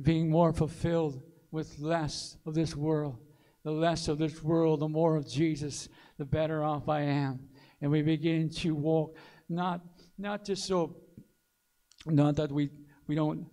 being 0.00 0.30
more 0.30 0.52
fulfilled 0.52 1.22
with 1.50 1.78
less 1.78 2.36
of 2.46 2.54
this 2.54 2.74
world 2.74 3.18
the 3.64 3.72
less 3.72 4.08
of 4.08 4.18
this 4.18 4.42
world, 4.42 4.80
the 4.80 4.88
more 4.88 5.16
of 5.16 5.26
Jesus, 5.26 5.88
the 6.18 6.24
better 6.24 6.62
off 6.62 6.88
I 6.88 7.00
am. 7.00 7.48
And 7.80 7.90
we 7.90 8.02
begin 8.02 8.50
to 8.50 8.74
walk, 8.74 9.16
not 9.48 9.80
not 10.16 10.44
just 10.44 10.66
so, 10.66 10.96
not 12.06 12.36
that 12.36 12.52
we 12.52 12.70
we 13.08 13.14
don't 13.14 13.46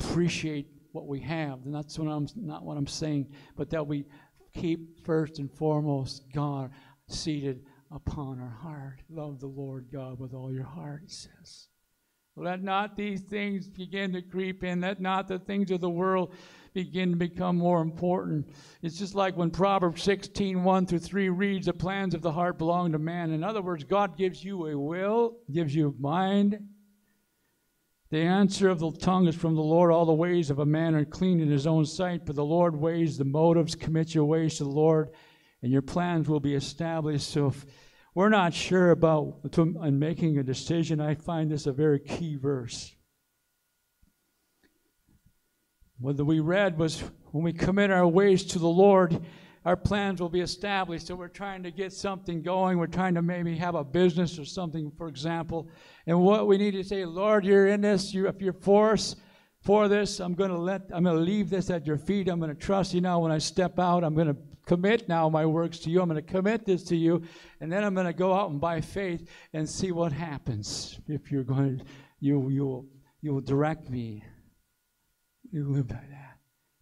appreciate 0.00 0.68
what 0.96 1.06
we 1.06 1.20
have. 1.20 1.60
And 1.66 1.74
that's 1.74 1.98
what 1.98 2.08
I'm 2.08 2.26
not 2.34 2.64
what 2.64 2.78
I'm 2.78 2.86
saying, 2.86 3.28
but 3.54 3.68
that 3.70 3.86
we 3.86 4.06
keep 4.54 5.04
first 5.04 5.38
and 5.38 5.52
foremost 5.52 6.24
God 6.32 6.70
seated 7.06 7.60
upon 7.92 8.40
our 8.40 8.48
heart. 8.48 9.02
Love 9.10 9.38
the 9.38 9.46
Lord 9.46 9.88
God 9.92 10.18
with 10.18 10.32
all 10.32 10.50
your 10.50 10.64
heart, 10.64 11.02
he 11.04 11.10
says. 11.10 11.68
Let 12.38 12.62
not 12.62 12.96
these 12.96 13.22
things 13.22 13.68
begin 13.68 14.12
to 14.12 14.22
creep 14.22 14.64
in. 14.64 14.80
Let 14.80 15.00
not 15.00 15.28
the 15.28 15.38
things 15.38 15.70
of 15.70 15.80
the 15.80 15.88
world 15.88 16.34
begin 16.74 17.10
to 17.10 17.16
become 17.16 17.56
more 17.56 17.80
important. 17.80 18.50
It's 18.82 18.98
just 18.98 19.14
like 19.14 19.36
when 19.36 19.50
Proverbs 19.50 20.02
16, 20.02 20.62
1 20.62 20.86
through 20.86 20.98
3 20.98 21.28
reads, 21.30 21.66
The 21.66 21.72
plans 21.72 22.14
of 22.14 22.20
the 22.20 22.32
heart 22.32 22.58
belong 22.58 22.92
to 22.92 22.98
man. 22.98 23.32
In 23.32 23.42
other 23.42 23.62
words, 23.62 23.84
God 23.84 24.18
gives 24.18 24.44
you 24.44 24.66
a 24.66 24.78
will, 24.78 25.38
gives 25.50 25.74
you 25.74 25.88
a 25.88 26.02
mind. 26.02 26.58
The 28.10 28.18
answer 28.18 28.68
of 28.68 28.78
the 28.78 28.92
tongue 28.92 29.26
is 29.26 29.34
from 29.34 29.56
the 29.56 29.62
Lord. 29.62 29.90
All 29.90 30.06
the 30.06 30.12
ways 30.12 30.50
of 30.50 30.60
a 30.60 30.66
man 30.66 30.94
are 30.94 31.04
clean 31.04 31.40
in 31.40 31.50
his 31.50 31.66
own 31.66 31.84
sight, 31.84 32.24
but 32.24 32.36
the 32.36 32.44
Lord 32.44 32.76
weighs 32.76 33.18
the 33.18 33.24
motives. 33.24 33.74
Commit 33.74 34.14
your 34.14 34.24
ways 34.24 34.58
to 34.58 34.64
the 34.64 34.70
Lord, 34.70 35.10
and 35.62 35.72
your 35.72 35.82
plans 35.82 36.28
will 36.28 36.38
be 36.38 36.54
established. 36.54 37.28
So 37.28 37.48
if 37.48 37.66
we're 38.14 38.28
not 38.28 38.54
sure 38.54 38.92
about 38.92 39.40
and 39.56 39.98
making 39.98 40.38
a 40.38 40.44
decision, 40.44 41.00
I 41.00 41.16
find 41.16 41.50
this 41.50 41.66
a 41.66 41.72
very 41.72 41.98
key 41.98 42.36
verse. 42.36 42.94
What 45.98 46.24
we 46.24 46.40
read 46.40 46.78
was 46.78 47.02
when 47.32 47.42
we 47.42 47.52
commit 47.52 47.90
our 47.90 48.06
ways 48.06 48.44
to 48.44 48.58
the 48.58 48.68
Lord, 48.68 49.20
our 49.66 49.76
plans 49.76 50.20
will 50.20 50.28
be 50.28 50.40
established. 50.40 51.08
So 51.08 51.16
we're 51.16 51.28
trying 51.28 51.64
to 51.64 51.70
get 51.70 51.92
something 51.92 52.40
going. 52.40 52.78
We're 52.78 52.86
trying 52.86 53.14
to 53.16 53.22
maybe 53.22 53.56
have 53.56 53.74
a 53.74 53.84
business 53.84 54.38
or 54.38 54.44
something, 54.44 54.92
for 54.96 55.08
example. 55.08 55.68
And 56.06 56.20
what 56.20 56.46
we 56.46 56.56
need 56.56 56.70
to 56.70 56.84
say, 56.84 57.04
Lord, 57.04 57.44
you're 57.44 57.66
in 57.66 57.80
this. 57.80 58.14
You, 58.14 58.28
if 58.28 58.40
you're 58.40 58.52
for 58.52 58.92
us, 58.92 59.16
for 59.60 59.88
this, 59.88 60.20
I'm 60.20 60.34
going 60.34 60.50
to 60.50 60.56
let. 60.58 60.82
I'm 60.94 61.02
going 61.02 61.16
to 61.16 61.22
leave 61.22 61.50
this 61.50 61.68
at 61.68 61.84
your 61.84 61.98
feet. 61.98 62.28
I'm 62.28 62.38
going 62.38 62.54
to 62.54 62.60
trust 62.60 62.94
you 62.94 63.00
now. 63.00 63.18
When 63.18 63.32
I 63.32 63.38
step 63.38 63.80
out, 63.80 64.04
I'm 64.04 64.14
going 64.14 64.28
to 64.28 64.36
commit 64.66 65.08
now 65.08 65.28
my 65.28 65.44
works 65.44 65.80
to 65.80 65.90
you. 65.90 66.00
I'm 66.00 66.08
going 66.08 66.24
to 66.24 66.32
commit 66.32 66.64
this 66.64 66.84
to 66.84 66.96
you, 66.96 67.22
and 67.60 67.72
then 67.72 67.82
I'm 67.82 67.92
going 67.92 68.06
to 68.06 68.12
go 68.12 68.32
out 68.32 68.50
and 68.50 68.60
by 68.60 68.80
faith 68.80 69.28
and 69.52 69.68
see 69.68 69.90
what 69.90 70.12
happens. 70.12 71.00
If 71.08 71.32
you're 71.32 71.42
going, 71.42 71.82
you 72.20 72.48
you 72.50 72.64
will 72.64 72.86
you 73.20 73.34
will 73.34 73.40
direct 73.40 73.90
me 73.90 74.22
you 75.50 75.68
live 75.68 75.88
by 75.88 75.94
that. 76.10 76.38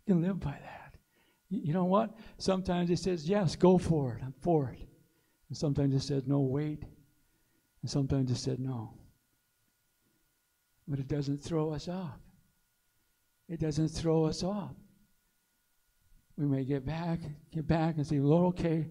You 0.07 0.17
live 0.17 0.41
by 0.41 0.51
that. 0.51 0.84
You 1.63 1.73
know 1.73 1.85
what? 1.85 2.17
Sometimes 2.39 2.91
it 2.91 2.99
says, 2.99 3.29
yes, 3.29 3.57
go 3.57 3.79
for 3.79 4.15
it. 4.15 4.23
I'm 4.25 4.35
for 4.41 4.71
it. 4.71 4.89
And 5.49 5.57
sometimes 5.57 5.95
it 5.95 6.03
says, 6.03 6.25
no, 6.27 6.41
wait. 6.41 6.83
And 7.83 7.91
sometimes 7.91 8.31
it 8.31 8.37
said, 8.37 8.59
no. 8.59 8.95
But 10.89 10.99
it 10.99 11.09
doesn't 11.09 11.43
throw 11.43 11.73
us 11.73 11.89
off. 11.89 12.19
It 13.49 13.61
doesn't 13.61 13.89
throw 13.89 14.25
us 14.25 14.43
off. 14.43 14.75
We 16.37 16.47
may 16.47 16.65
get 16.65 16.85
back, 16.85 17.21
get 17.53 17.67
back 17.67 17.97
and 17.97 18.07
say, 18.07 18.19
Lord, 18.19 18.47
okay, 18.55 18.89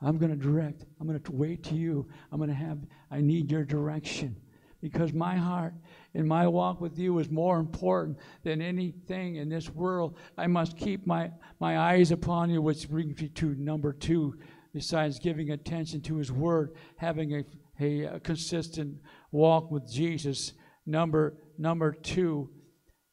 I'm 0.00 0.18
going 0.18 0.30
to 0.30 0.36
direct. 0.36 0.84
I'm 1.00 1.06
going 1.06 1.18
to 1.18 1.32
wait 1.32 1.64
to 1.64 1.74
you. 1.74 2.06
I'm 2.30 2.38
going 2.38 2.50
to 2.50 2.54
have, 2.54 2.78
I 3.10 3.20
need 3.20 3.50
your 3.50 3.64
direction 3.64 4.36
because 4.80 5.12
my 5.12 5.36
heart 5.36 5.74
and 6.14 6.26
my 6.26 6.46
walk 6.46 6.80
with 6.80 6.98
you 6.98 7.18
is 7.18 7.30
more 7.30 7.58
important 7.58 8.18
than 8.44 8.62
anything 8.62 9.36
in 9.36 9.48
this 9.48 9.68
world. 9.70 10.16
I 10.36 10.46
must 10.46 10.76
keep 10.76 11.06
my, 11.06 11.30
my 11.60 11.78
eyes 11.78 12.12
upon 12.12 12.50
you, 12.50 12.62
which 12.62 12.88
brings 12.88 13.20
me 13.20 13.28
to 13.28 13.54
number 13.56 13.92
two, 13.92 14.34
besides 14.72 15.18
giving 15.18 15.50
attention 15.50 16.00
to 16.02 16.16
his 16.16 16.30
word, 16.30 16.76
having 16.96 17.34
a, 17.34 17.44
a, 17.80 18.16
a 18.16 18.20
consistent 18.20 18.96
walk 19.32 19.70
with 19.70 19.90
Jesus. 19.90 20.52
Number, 20.86 21.36
number 21.58 21.92
two, 21.92 22.50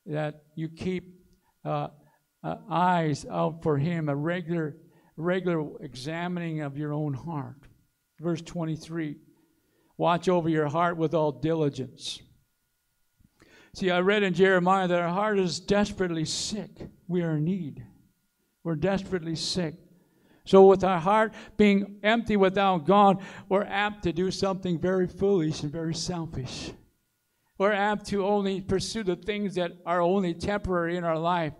that 0.05 0.43
you 0.55 0.69
keep 0.69 1.15
uh, 1.65 1.87
uh, 2.43 2.55
eyes 2.69 3.25
out 3.31 3.63
for 3.63 3.77
him, 3.77 4.07
a 4.07 4.15
regular, 4.15 4.77
regular 5.17 5.67
examining 5.81 6.61
of 6.61 6.77
your 6.77 6.93
own 6.93 7.13
heart. 7.13 7.57
Verse 8.21 8.41
23 8.41 9.17
Watch 9.97 10.27
over 10.27 10.49
your 10.49 10.67
heart 10.67 10.97
with 10.97 11.13
all 11.13 11.31
diligence. 11.31 12.21
See, 13.73 13.91
I 13.91 13.99
read 13.99 14.23
in 14.23 14.33
Jeremiah 14.33 14.87
that 14.87 15.01
our 15.01 15.09
heart 15.09 15.37
is 15.39 15.59
desperately 15.59 16.25
sick. 16.25 16.69
We 17.07 17.23
are 17.23 17.37
in 17.37 17.45
need. 17.45 17.85
We're 18.63 18.75
desperately 18.75 19.35
sick. 19.35 19.75
So, 20.45 20.65
with 20.65 20.83
our 20.83 20.99
heart 20.99 21.33
being 21.57 21.99
empty 22.03 22.37
without 22.37 22.85
God, 22.85 23.21
we're 23.49 23.63
apt 23.63 24.03
to 24.03 24.13
do 24.13 24.31
something 24.31 24.79
very 24.79 25.07
foolish 25.07 25.63
and 25.63 25.71
very 25.71 25.95
selfish. 25.95 26.71
We're 27.57 27.73
apt 27.73 28.05
to 28.07 28.25
only 28.25 28.61
pursue 28.61 29.03
the 29.03 29.15
things 29.15 29.55
that 29.55 29.71
are 29.85 30.01
only 30.01 30.33
temporary 30.33 30.97
in 30.97 31.03
our 31.03 31.17
life. 31.17 31.53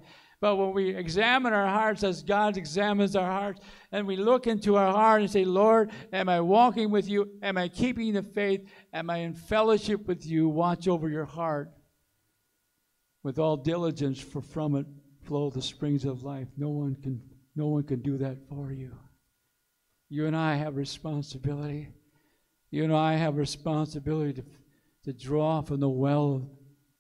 But 0.45 0.57
when 0.57 0.73
we 0.73 0.95
examine 0.95 1.53
our 1.53 1.65
hearts 1.65 2.03
as 2.03 2.21
God 2.21 2.55
examines 2.55 3.15
our 3.15 3.25
hearts, 3.25 3.61
and 3.91 4.05
we 4.05 4.15
look 4.15 4.45
into 4.45 4.75
our 4.75 4.91
heart 4.93 5.21
and 5.21 5.31
say, 5.31 5.43
Lord, 5.43 5.89
am 6.13 6.29
I 6.29 6.39
walking 6.39 6.91
with 6.91 7.09
you? 7.09 7.31
Am 7.41 7.57
I 7.57 7.67
keeping 7.67 8.13
the 8.13 8.21
faith? 8.21 8.63
Am 8.93 9.09
I 9.09 9.17
in 9.21 9.33
fellowship 9.33 10.07
with 10.07 10.23
you? 10.23 10.47
Watch 10.47 10.87
over 10.87 11.09
your 11.09 11.25
heart 11.25 11.71
with 13.23 13.39
all 13.39 13.57
diligence, 13.57 14.19
for 14.19 14.39
from 14.39 14.75
it 14.75 14.85
flow 15.23 15.49
the 15.49 15.63
springs 15.63 16.05
of 16.05 16.21
life. 16.21 16.49
No 16.57 16.69
one 16.69 16.93
can, 16.93 17.23
no 17.55 17.65
one 17.65 17.81
can 17.81 18.01
do 18.01 18.19
that 18.19 18.37
for 18.47 18.71
you. 18.71 18.95
You 20.09 20.27
and 20.27 20.35
I 20.35 20.57
have 20.57 20.75
responsibility. 20.75 21.89
You 22.69 22.83
and 22.83 22.93
I 22.93 23.15
have 23.15 23.37
responsibility 23.37 24.33
to, 24.33 24.45
to 25.05 25.13
draw 25.13 25.63
from 25.63 25.79
the 25.79 25.89
well 25.89 26.47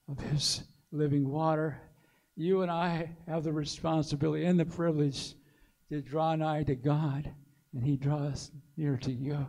of 0.07 0.19
His 0.19 0.63
living 0.91 1.29
water 1.29 1.79
you 2.35 2.61
and 2.61 2.71
I 2.71 3.09
have 3.27 3.43
the 3.43 3.53
responsibility 3.53 4.45
and 4.45 4.59
the 4.59 4.65
privilege 4.65 5.35
to 5.89 6.01
draw 6.01 6.35
nigh 6.35 6.63
to 6.63 6.75
God, 6.75 7.33
and 7.73 7.83
He 7.83 7.95
draws 7.95 8.51
near 8.77 8.97
to 8.97 9.11
you. 9.11 9.45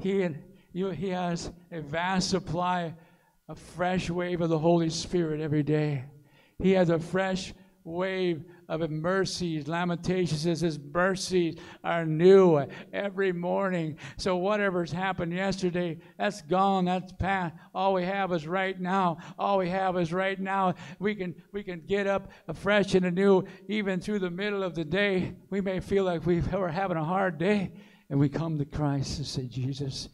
He 0.00 0.22
and 0.22 0.42
you, 0.72 0.90
He 0.90 1.08
has 1.10 1.50
a 1.70 1.80
vast 1.80 2.30
supply, 2.30 2.94
a 3.48 3.54
fresh 3.54 4.08
wave 4.10 4.40
of 4.40 4.48
the 4.48 4.58
Holy 4.58 4.90
Spirit 4.90 5.40
every 5.40 5.62
day. 5.62 6.04
He 6.58 6.72
has 6.72 6.88
a 6.88 6.98
fresh 6.98 7.52
wave 7.86 8.44
of 8.68 8.90
mercies. 8.90 9.68
Lamentations 9.68 10.42
says 10.42 10.60
his 10.60 10.78
mercies 10.78 11.56
are 11.84 12.04
new 12.04 12.66
every 12.92 13.32
morning. 13.32 13.96
So 14.16 14.36
whatever's 14.36 14.90
happened 14.90 15.32
yesterday, 15.32 15.98
that's 16.18 16.42
gone, 16.42 16.86
that's 16.86 17.12
past. 17.12 17.54
All 17.74 17.94
we 17.94 18.04
have 18.04 18.32
is 18.32 18.46
right 18.46 18.78
now. 18.78 19.18
All 19.38 19.58
we 19.58 19.68
have 19.70 19.96
is 19.96 20.12
right 20.12 20.38
now. 20.38 20.74
We 20.98 21.14
can 21.14 21.34
we 21.52 21.62
can 21.62 21.80
get 21.86 22.06
up 22.06 22.32
fresh 22.54 22.94
and 22.94 23.06
anew, 23.06 23.44
even 23.68 24.00
through 24.00 24.18
the 24.18 24.30
middle 24.30 24.62
of 24.62 24.74
the 24.74 24.84
day. 24.84 25.34
We 25.50 25.60
may 25.60 25.80
feel 25.80 26.04
like 26.04 26.26
we 26.26 26.42
are 26.52 26.68
having 26.68 26.96
a 26.96 27.04
hard 27.04 27.38
day, 27.38 27.72
and 28.10 28.18
we 28.18 28.28
come 28.28 28.58
to 28.58 28.64
Christ 28.64 29.18
and 29.18 29.26
say, 29.26 29.46
Jesus, 29.46 30.08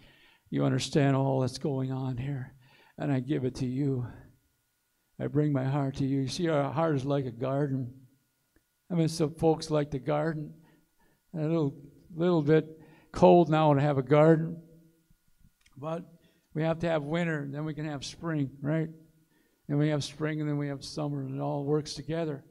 you 0.51 0.65
understand 0.65 1.17
all 1.17 1.41
that's 1.41 1.59
going 1.59 1.91
on 1.91 2.19
here, 2.19 2.55
and 2.99 3.11
I 3.11 3.21
give 3.21 3.45
it 3.45 3.55
to 3.57 3.67
you. 3.67 4.07
I 5.23 5.29
bring 5.29 5.53
my 5.53 5.65
heart 5.65 5.97
to 5.97 6.05
you. 6.05 6.23
You 6.23 6.29
see, 6.29 6.49
our 6.49 6.73
heart 6.73 6.97
is 6.97 7.05
like 7.05 7.27
a 7.27 7.31
garden. 7.31 7.93
I 8.91 8.95
mean, 8.95 9.09
some 9.09 9.35
folks 9.35 9.71
like 9.71 9.91
the 9.91 10.01
garden. 10.01 10.53
A 11.35 11.41
little, 11.41 11.75
little 12.15 12.43
bit 12.43 12.67
cold 13.13 13.49
now 13.49 13.73
to 13.73 13.81
have 13.81 13.99
a 13.99 14.03
garden, 14.03 14.61
but 15.77 16.03
we 16.55 16.63
have 16.63 16.79
to 16.81 16.89
have 16.89 17.05
winter, 17.05 17.43
and 17.43 17.55
then 17.55 17.65
we 17.65 17.73
can 17.73 17.85
have 17.87 18.05
spring, 18.05 18.51
right? 18.61 18.89
And 19.69 19.79
we 19.79 19.89
have 19.89 20.03
spring, 20.03 20.41
and 20.41 20.49
then 20.49 20.59
we 20.59 20.69
have 20.69 20.85
summer, 20.85 21.23
and 21.23 21.37
it 21.37 21.41
all 21.41 21.65
works 21.65 21.95
together. 21.95 22.45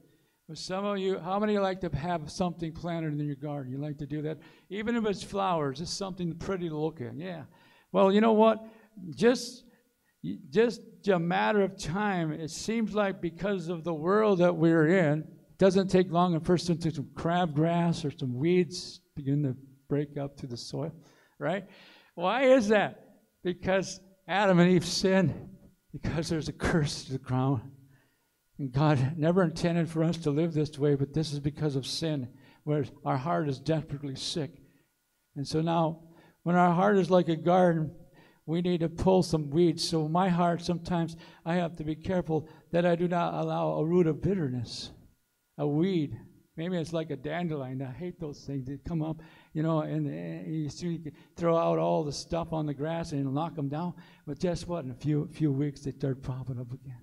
But 0.48 0.58
some 0.58 0.86
of 0.86 0.98
you, 0.98 1.20
how 1.20 1.40
many 1.40 1.60
like 1.60 1.82
to 1.82 1.90
have 1.96 2.32
something 2.32 2.72
planted 2.74 3.14
in 3.14 3.26
your 3.26 3.36
garden? 3.36 3.72
You 3.72 3.78
like 3.80 3.98
to 4.00 4.08
do 4.08 4.22
that, 4.24 4.40
even 4.70 4.96
if 4.96 5.06
it's 5.06 5.22
flowers. 5.22 5.82
It's 5.82 5.92
something 5.92 6.34
pretty 6.36 6.70
to 6.70 6.78
look 6.78 7.02
at. 7.02 7.16
Yeah. 7.16 7.44
Well, 7.92 8.12
you 8.12 8.22
know 8.22 8.34
what? 8.34 8.66
Just, 9.16 9.66
just 10.50 10.82
a 11.08 11.20
matter 11.20 11.62
of 11.62 11.78
time. 11.78 12.32
It 12.32 12.52
seems 12.52 12.94
like 12.94 13.22
because 13.22 13.70
of 13.70 13.84
the 13.84 13.94
world 13.94 14.40
that 14.40 14.56
we're 14.56 14.88
in, 14.88 15.28
doesn't 15.58 15.90
take 15.90 16.12
long 16.12 16.34
until 16.34 16.58
some 16.58 16.78
crabgrass 17.14 18.04
or 18.04 18.12
some 18.18 18.36
weeds 18.36 19.02
begin 19.16 19.44
to 19.44 19.56
break 19.88 20.18
up 20.18 20.38
to 20.38 20.48
the 20.48 20.58
soil, 20.58 20.92
right? 21.38 21.66
Why 22.16 22.44
is 22.44 22.70
that? 22.70 23.04
Because 23.44 24.00
Adam 24.28 24.60
and 24.60 24.72
Eve 24.72 24.86
sinned, 24.86 25.50
because 25.92 26.30
there's 26.30 26.50
a 26.50 26.54
curse 26.54 27.04
to 27.06 27.12
the 27.12 27.20
ground. 27.20 27.62
And 28.58 28.72
God 28.72 29.18
never 29.18 29.44
intended 29.44 29.90
for 29.90 30.04
us 30.04 30.18
to 30.18 30.32
live 30.32 30.54
this 30.54 30.78
way, 30.78 30.96
but 30.96 31.14
this 31.14 31.34
is 31.34 31.40
because 31.40 31.76
of 31.76 31.86
sin, 31.86 32.30
where 32.64 32.86
our 33.06 33.18
heart 33.18 33.50
is 33.50 33.60
desperately 33.60 34.16
sick. 34.16 34.52
And 35.36 35.48
so 35.48 35.62
now, 35.62 36.04
when 36.44 36.56
our 36.56 36.74
heart 36.74 36.98
is 36.98 37.10
like 37.10 37.30
a 37.30 37.36
garden, 37.36 37.92
we 38.46 38.62
need 38.62 38.80
to 38.82 38.90
pull 38.90 39.24
some 39.24 39.50
weeds. 39.50 39.88
So, 39.88 40.08
my 40.08 40.30
heart, 40.30 40.62
sometimes 40.62 41.16
I 41.46 41.56
have 41.56 41.76
to 41.78 41.84
be 41.84 41.96
careful 41.96 42.50
that 42.72 42.86
I 42.86 42.96
do 42.96 43.08
not 43.08 43.34
allow 43.34 43.74
a 43.74 43.86
root 43.86 44.08
of 44.08 44.22
bitterness 44.22 44.92
a 45.58 45.68
weed. 45.68 46.18
Maybe 46.58 46.76
it's 46.78 46.92
like 46.92 47.12
a 47.12 47.16
dandelion. 47.16 47.82
I 47.82 47.92
hate 47.92 48.20
those 48.20 48.44
things. 48.44 48.68
They 48.68 48.78
come 48.86 49.02
up, 49.02 49.22
you 49.54 49.64
know, 49.64 49.82
and, 49.82 50.08
and 50.08 50.54
you 50.54 50.70
see, 50.70 51.00
throw 51.38 51.56
out 51.56 51.80
all 51.80 52.04
the 52.04 52.12
stuff 52.12 52.52
on 52.52 52.66
the 52.66 52.74
grass 52.74 53.14
and 53.14 53.34
knock 53.34 53.56
them 53.56 53.70
down. 53.70 53.94
But 54.28 54.40
guess 54.40 54.68
what? 54.68 54.84
In 54.84 54.92
a 54.92 54.96
few 54.96 55.30
few 55.32 55.52
weeks, 55.52 55.82
they 55.82 55.92
start 55.92 56.22
popping 56.22 56.60
up 56.60 56.72
again. 56.74 57.00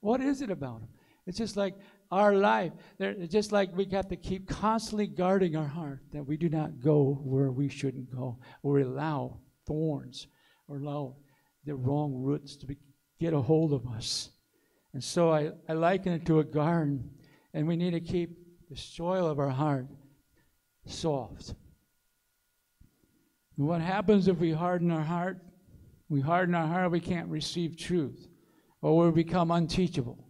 What 0.00 0.20
is 0.20 0.42
it 0.42 0.50
about 0.50 0.80
them? 0.80 0.88
It's 1.26 1.38
just 1.38 1.56
like 1.56 1.74
our 2.10 2.34
life. 2.34 2.72
They're, 2.98 3.10
it's 3.10 3.32
just 3.32 3.52
like 3.52 3.76
we 3.76 3.86
have 3.92 4.08
to 4.08 4.16
keep 4.16 4.48
constantly 4.48 5.06
guarding 5.06 5.54
our 5.54 5.66
heart 5.66 6.00
that 6.12 6.26
we 6.26 6.36
do 6.36 6.48
not 6.48 6.80
go 6.80 7.20
where 7.22 7.52
we 7.52 7.68
shouldn't 7.68 8.10
go, 8.10 8.38
or 8.62 8.80
allow 8.80 9.38
thorns, 9.66 10.26
or 10.68 10.76
allow 10.76 11.16
the 11.64 11.74
wrong 11.74 12.14
roots 12.14 12.56
to 12.58 12.66
be, 12.66 12.76
get 13.18 13.32
a 13.32 13.40
hold 13.40 13.72
of 13.72 13.86
us. 13.86 14.30
And 14.94 15.02
so 15.02 15.30
I, 15.30 15.50
I 15.68 15.72
liken 15.72 16.12
it 16.12 16.26
to 16.26 16.38
a 16.38 16.44
garden 16.44 17.10
and 17.52 17.66
we 17.66 17.76
need 17.76 17.92
to 17.92 18.00
keep 18.00 18.38
the 18.70 18.76
soil 18.76 19.26
of 19.26 19.38
our 19.38 19.50
heart 19.50 19.86
soft. 20.86 21.54
And 23.56 23.66
what 23.66 23.80
happens 23.80 24.28
if 24.28 24.38
we 24.38 24.52
harden 24.52 24.90
our 24.90 25.02
heart? 25.02 25.40
We 26.08 26.20
harden 26.20 26.54
our 26.54 26.66
heart, 26.66 26.90
we 26.90 27.00
can't 27.00 27.28
receive 27.28 27.76
truth, 27.76 28.28
or 28.80 29.06
we 29.06 29.24
become 29.24 29.50
unteachable. 29.50 30.24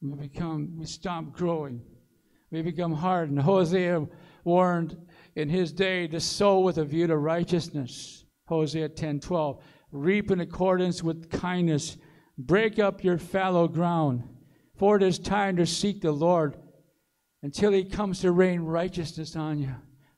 We 0.00 0.14
become, 0.14 0.78
we 0.78 0.86
stop 0.86 1.32
growing. 1.32 1.80
We 2.50 2.62
become 2.62 2.92
hardened. 2.92 3.40
Hosea 3.40 4.06
warned 4.42 4.96
in 5.36 5.48
his 5.48 5.72
day 5.72 6.08
to 6.08 6.18
sow 6.18 6.60
with 6.60 6.78
a 6.78 6.84
view 6.84 7.06
to 7.06 7.16
righteousness. 7.16 8.21
Hosea 8.46 8.88
10 8.88 9.20
12. 9.20 9.62
Reap 9.92 10.30
in 10.30 10.40
accordance 10.40 11.02
with 11.02 11.30
kindness. 11.30 11.96
Break 12.38 12.78
up 12.78 13.04
your 13.04 13.18
fallow 13.18 13.68
ground. 13.68 14.24
For 14.76 14.96
it 14.96 15.02
is 15.02 15.18
time 15.18 15.56
to 15.56 15.66
seek 15.66 16.00
the 16.00 16.12
Lord 16.12 16.56
until 17.42 17.72
he 17.72 17.84
comes 17.84 18.20
to 18.20 18.32
rain 18.32 18.60
righteousness 18.60 19.36
on 19.36 19.58
you. 19.58 19.74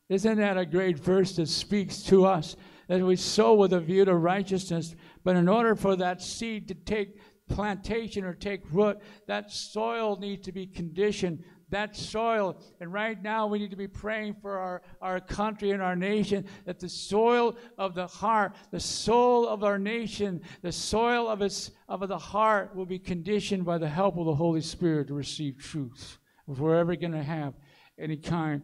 Isn't 0.09 0.39
that 0.39 0.59
a 0.59 0.67
great 0.67 0.99
verse 0.99 1.37
that 1.37 1.49
speaks 1.49 2.03
to 2.05 2.27
us 2.27 2.57
that 2.89 3.03
we 3.03 3.17
sow 3.17 3.55
with 3.55 3.73
a 3.73 3.81
view 3.81 4.05
to 4.05 4.15
righteousness? 4.15 4.95
But 5.23 5.37
in 5.37 5.49
order 5.49 5.75
for 5.75 5.97
that 5.97 6.23
seed 6.23 6.69
to 6.69 6.75
take 6.75 7.19
plantation 7.49 8.25
or 8.25 8.35
take 8.35 8.61
root, 8.71 8.99
that 9.27 9.51
soil 9.51 10.19
needs 10.19 10.45
to 10.45 10.53
be 10.53 10.67
conditioned 10.67 11.43
that 11.75 11.97
soil. 11.97 12.57
And 12.81 12.93
right 12.93 13.21
now, 13.21 13.47
we 13.47 13.59
need 13.59 13.71
to 13.71 13.77
be 13.77 13.89
praying 13.89 14.37
for 14.41 14.59
our, 14.59 14.83
our 15.03 15.21
country 15.21 15.73
and 15.73 15.83
our 15.83 15.97
nation 15.97 16.45
that 16.67 16.79
the 16.79 16.89
soil 16.89 17.57
of 17.79 17.95
the 17.95 18.07
heart, 18.07 18.55
the 18.71 18.81
soul 18.81 19.49
of 19.49 19.65
our 19.65 19.79
nation, 19.79 20.41
the 20.63 20.71
soil 20.71 21.29
of, 21.29 21.43
its, 21.43 21.73
of 21.89 22.07
the 22.09 22.19
heart 22.19 22.75
will 22.77 22.87
be 22.87 22.99
conditioned 22.99 23.65
by 23.65 23.79
the 23.79 23.89
help 23.89 24.17
of 24.17 24.27
the 24.27 24.35
Holy 24.35 24.61
Spirit 24.61 25.09
to 25.09 25.15
receive 25.15 25.59
truth. 25.59 26.19
If 26.49 26.59
we're 26.59 26.77
ever 26.77 26.95
going 26.95 27.13
to 27.13 27.23
have 27.23 27.55
any 27.99 28.19
kind 28.19 28.63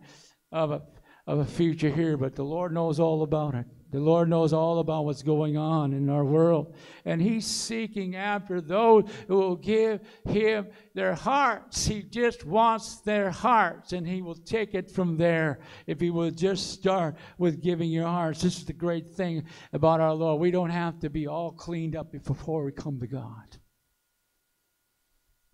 of 0.53 0.71
a, 0.71 0.83
of 1.27 1.41
a 1.41 1.45
future 1.45 1.91
here, 1.91 2.17
but 2.17 2.37
the 2.37 2.45
Lord 2.45 2.73
knows 2.73 3.01
all 3.01 3.23
about 3.23 3.55
it. 3.55 3.67
The 3.91 3.99
Lord 3.99 4.29
knows 4.29 4.53
all 4.53 4.79
about 4.79 5.05
what's 5.05 5.23
going 5.23 5.57
on 5.57 5.93
in 5.93 6.09
our 6.09 6.25
world. 6.25 6.75
And 7.05 7.21
He's 7.21 7.47
seeking 7.47 8.15
after 8.15 8.61
those 8.61 9.05
who 9.27 9.37
will 9.37 9.57
give 9.57 10.01
Him 10.29 10.69
their 10.95 11.15
hearts. 11.15 11.87
He 11.87 12.03
just 12.03 12.45
wants 12.45 13.01
their 13.01 13.31
hearts, 13.31 13.93
and 13.93 14.07
He 14.07 14.23
will 14.23 14.37
take 14.37 14.75
it 14.75 14.91
from 14.91 15.17
there 15.17 15.59
if 15.87 16.01
He 16.01 16.11
will 16.11 16.31
just 16.31 16.71
start 16.71 17.17
with 17.39 17.63
giving 17.63 17.91
your 17.91 18.07
hearts. 18.07 18.43
This 18.43 18.59
is 18.59 18.65
the 18.65 18.73
great 18.73 19.11
thing 19.11 19.45
about 19.73 20.01
our 20.01 20.15
Lord. 20.15 20.41
We 20.41 20.53
don't 20.53 20.71
have 20.71 21.01
to 21.01 21.11
be 21.11 21.27
all 21.27 21.51
cleaned 21.51 21.97
up 21.97 22.13
before 22.13 22.65
we 22.65 22.73
come 22.73 23.01
to 23.01 23.09
God. 23.09 23.57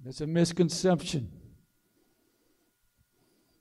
That's 0.04 0.20
a 0.20 0.26
misconception 0.26 1.30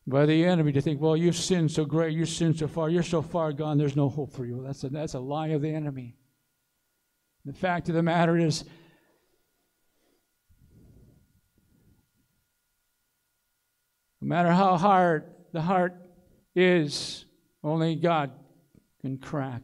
by 0.08 0.26
the 0.26 0.46
enemy 0.46 0.72
to 0.72 0.82
think, 0.82 1.02
well, 1.02 1.18
you've 1.18 1.36
sinned 1.36 1.72
so 1.72 1.84
great, 1.84 2.13
you've 2.13 2.30
sinned 2.30 2.60
so 2.60 2.68
far, 2.68 2.89
you're 2.89 3.04
so 3.04 3.22
far 3.22 3.52
gone, 3.52 3.78
there's 3.78 3.96
no 3.96 4.08
hope 4.08 4.32
for 4.32 4.46
you. 4.46 4.63
That's 4.63 4.84
a, 4.84 4.89
that's 4.89 5.15
a 5.15 5.20
lie 5.20 5.48
of 5.48 5.62
the 5.62 5.74
enemy. 5.74 6.15
The 7.44 7.54
fact 7.54 7.89
of 7.89 7.96
the 7.96 8.04
matter 8.04 8.38
is, 8.38 8.63
no 14.22 14.28
matter 14.28 14.52
how 14.52 14.78
hard 14.78 15.32
the 15.54 15.62
heart 15.62 15.96
is, 16.56 17.26
only 17.63 17.96
God 17.96 18.32
can 19.02 19.18
crack. 19.18 19.63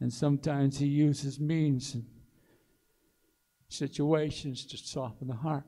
And 0.00 0.12
sometimes 0.12 0.78
He 0.78 0.86
uses 0.86 1.40
means 1.40 1.94
and 1.94 2.04
situations 3.68 4.66
to 4.66 4.76
soften 4.76 5.26
the 5.28 5.34
heart. 5.34 5.64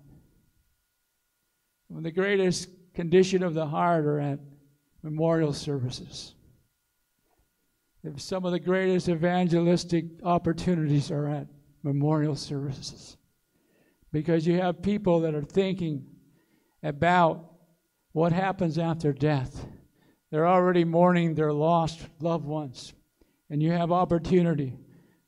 One 1.88 1.98
of 1.98 2.04
the 2.04 2.10
greatest 2.10 2.68
condition 2.96 3.42
of 3.42 3.54
the 3.54 3.66
heart 3.66 4.06
are 4.06 4.18
at 4.18 4.40
memorial 5.02 5.52
services. 5.52 6.34
If 8.02 8.20
some 8.20 8.44
of 8.44 8.52
the 8.52 8.58
greatest 8.58 9.08
evangelistic 9.08 10.06
opportunities 10.24 11.10
are 11.10 11.28
at 11.28 11.46
memorial 11.82 12.34
services. 12.34 13.16
Because 14.12 14.46
you 14.46 14.60
have 14.60 14.82
people 14.82 15.20
that 15.20 15.34
are 15.34 15.42
thinking 15.42 16.06
about 16.82 17.52
what 18.12 18.32
happens 18.32 18.78
after 18.78 19.12
death. 19.12 19.66
They're 20.30 20.46
already 20.46 20.84
mourning 20.84 21.34
their 21.34 21.52
lost 21.52 22.00
loved 22.20 22.46
ones. 22.46 22.94
And 23.50 23.62
you 23.62 23.72
have 23.72 23.92
opportunity. 23.92 24.72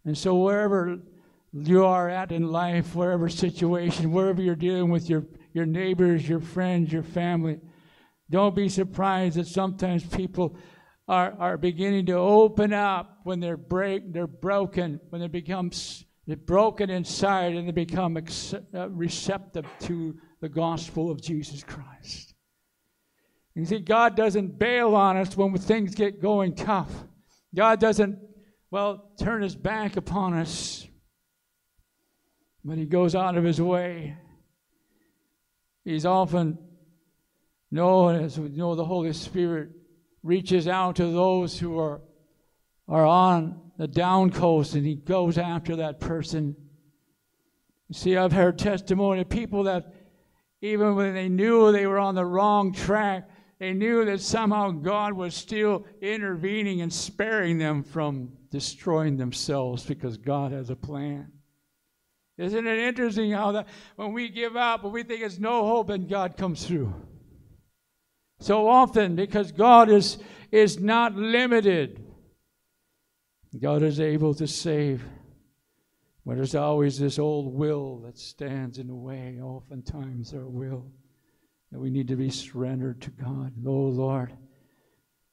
And 0.04 0.16
so, 0.16 0.36
wherever 0.36 0.98
you 1.52 1.84
are 1.84 2.08
at 2.08 2.32
in 2.32 2.50
life, 2.50 2.94
wherever 2.94 3.28
situation, 3.28 4.12
wherever 4.12 4.40
you're 4.40 4.56
dealing 4.56 4.90
with 4.90 5.08
your 5.08 5.24
your 5.52 5.66
neighbors, 5.66 6.28
your 6.28 6.40
friends, 6.40 6.92
your 6.92 7.02
family. 7.02 7.60
Don't 8.30 8.54
be 8.54 8.68
surprised 8.68 9.36
that 9.36 9.46
sometimes 9.46 10.04
people 10.04 10.56
are, 11.06 11.34
are 11.38 11.56
beginning 11.56 12.06
to 12.06 12.14
open 12.14 12.72
up 12.72 13.20
when 13.24 13.40
they're 13.40 13.56
break, 13.56 14.12
they're 14.12 14.26
broken, 14.26 15.00
when 15.08 15.20
they 15.20 15.28
become 15.28 15.70
they're 16.26 16.36
broken 16.36 16.90
inside 16.90 17.54
and 17.54 17.66
they 17.66 17.72
become 17.72 18.18
uh, 18.74 18.90
receptive 18.90 19.64
to 19.80 20.14
the 20.42 20.48
gospel 20.48 21.10
of 21.10 21.22
Jesus 21.22 21.64
Christ. 21.64 22.34
You 23.54 23.64
see, 23.64 23.78
God 23.78 24.14
doesn't 24.14 24.58
bail 24.58 24.94
on 24.94 25.16
us 25.16 25.34
when 25.34 25.56
things 25.56 25.94
get 25.94 26.20
going 26.20 26.54
tough. 26.54 26.92
God 27.54 27.80
doesn't, 27.80 28.18
well, 28.70 29.10
turn 29.18 29.40
his 29.40 29.56
back 29.56 29.96
upon 29.96 30.34
us. 30.34 30.86
But 32.62 32.76
he 32.76 32.84
goes 32.84 33.14
out 33.14 33.38
of 33.38 33.42
his 33.42 33.58
way 33.58 34.14
He's 35.84 36.06
often 36.06 36.58
known 37.70 38.16
as 38.16 38.38
we 38.38 38.48
know 38.48 38.74
the 38.74 38.84
Holy 38.84 39.12
Spirit 39.12 39.70
reaches 40.22 40.68
out 40.68 40.96
to 40.96 41.06
those 41.06 41.58
who 41.58 41.78
are 41.78 42.00
are 42.88 43.04
on 43.04 43.60
the 43.76 43.86
down 43.86 44.30
coast 44.30 44.74
and 44.74 44.84
he 44.84 44.94
goes 44.94 45.38
after 45.38 45.76
that 45.76 46.00
person. 46.00 46.56
You 47.88 47.94
see, 47.94 48.16
I've 48.16 48.32
heard 48.32 48.58
testimony 48.58 49.20
of 49.20 49.28
people 49.28 49.64
that 49.64 49.94
even 50.60 50.96
when 50.96 51.14
they 51.14 51.28
knew 51.28 51.70
they 51.70 51.86
were 51.86 51.98
on 51.98 52.14
the 52.14 52.24
wrong 52.24 52.72
track, 52.72 53.28
they 53.58 53.72
knew 53.72 54.04
that 54.04 54.20
somehow 54.20 54.70
God 54.70 55.12
was 55.12 55.34
still 55.34 55.84
intervening 56.00 56.80
and 56.80 56.92
sparing 56.92 57.58
them 57.58 57.82
from 57.82 58.32
destroying 58.50 59.16
themselves 59.16 59.84
because 59.84 60.16
God 60.16 60.52
has 60.52 60.70
a 60.70 60.76
plan. 60.76 61.30
Isn't 62.38 62.68
it 62.68 62.78
interesting 62.78 63.32
how 63.32 63.52
that 63.52 63.66
when 63.96 64.12
we 64.12 64.28
give 64.28 64.56
up, 64.56 64.84
when 64.84 64.92
we 64.92 65.02
think 65.02 65.22
it's 65.22 65.40
no 65.40 65.66
hope, 65.66 65.90
and 65.90 66.08
God 66.08 66.36
comes 66.36 66.64
through? 66.64 66.94
So 68.38 68.68
often, 68.68 69.16
because 69.16 69.50
God 69.50 69.90
is, 69.90 70.18
is 70.52 70.78
not 70.78 71.16
limited, 71.16 72.04
God 73.60 73.82
is 73.82 73.98
able 73.98 74.34
to 74.34 74.46
save. 74.46 75.02
But 76.24 76.36
there's 76.36 76.54
always 76.54 76.98
this 76.98 77.18
old 77.18 77.54
will 77.54 78.00
that 78.02 78.16
stands 78.16 78.78
in 78.78 78.86
the 78.86 78.94
way, 78.94 79.40
oftentimes 79.42 80.32
our 80.32 80.46
will, 80.46 80.86
that 81.72 81.80
we 81.80 81.90
need 81.90 82.06
to 82.08 82.16
be 82.16 82.30
surrendered 82.30 83.00
to 83.00 83.10
God. 83.10 83.54
Oh 83.66 83.70
Lord, 83.70 84.32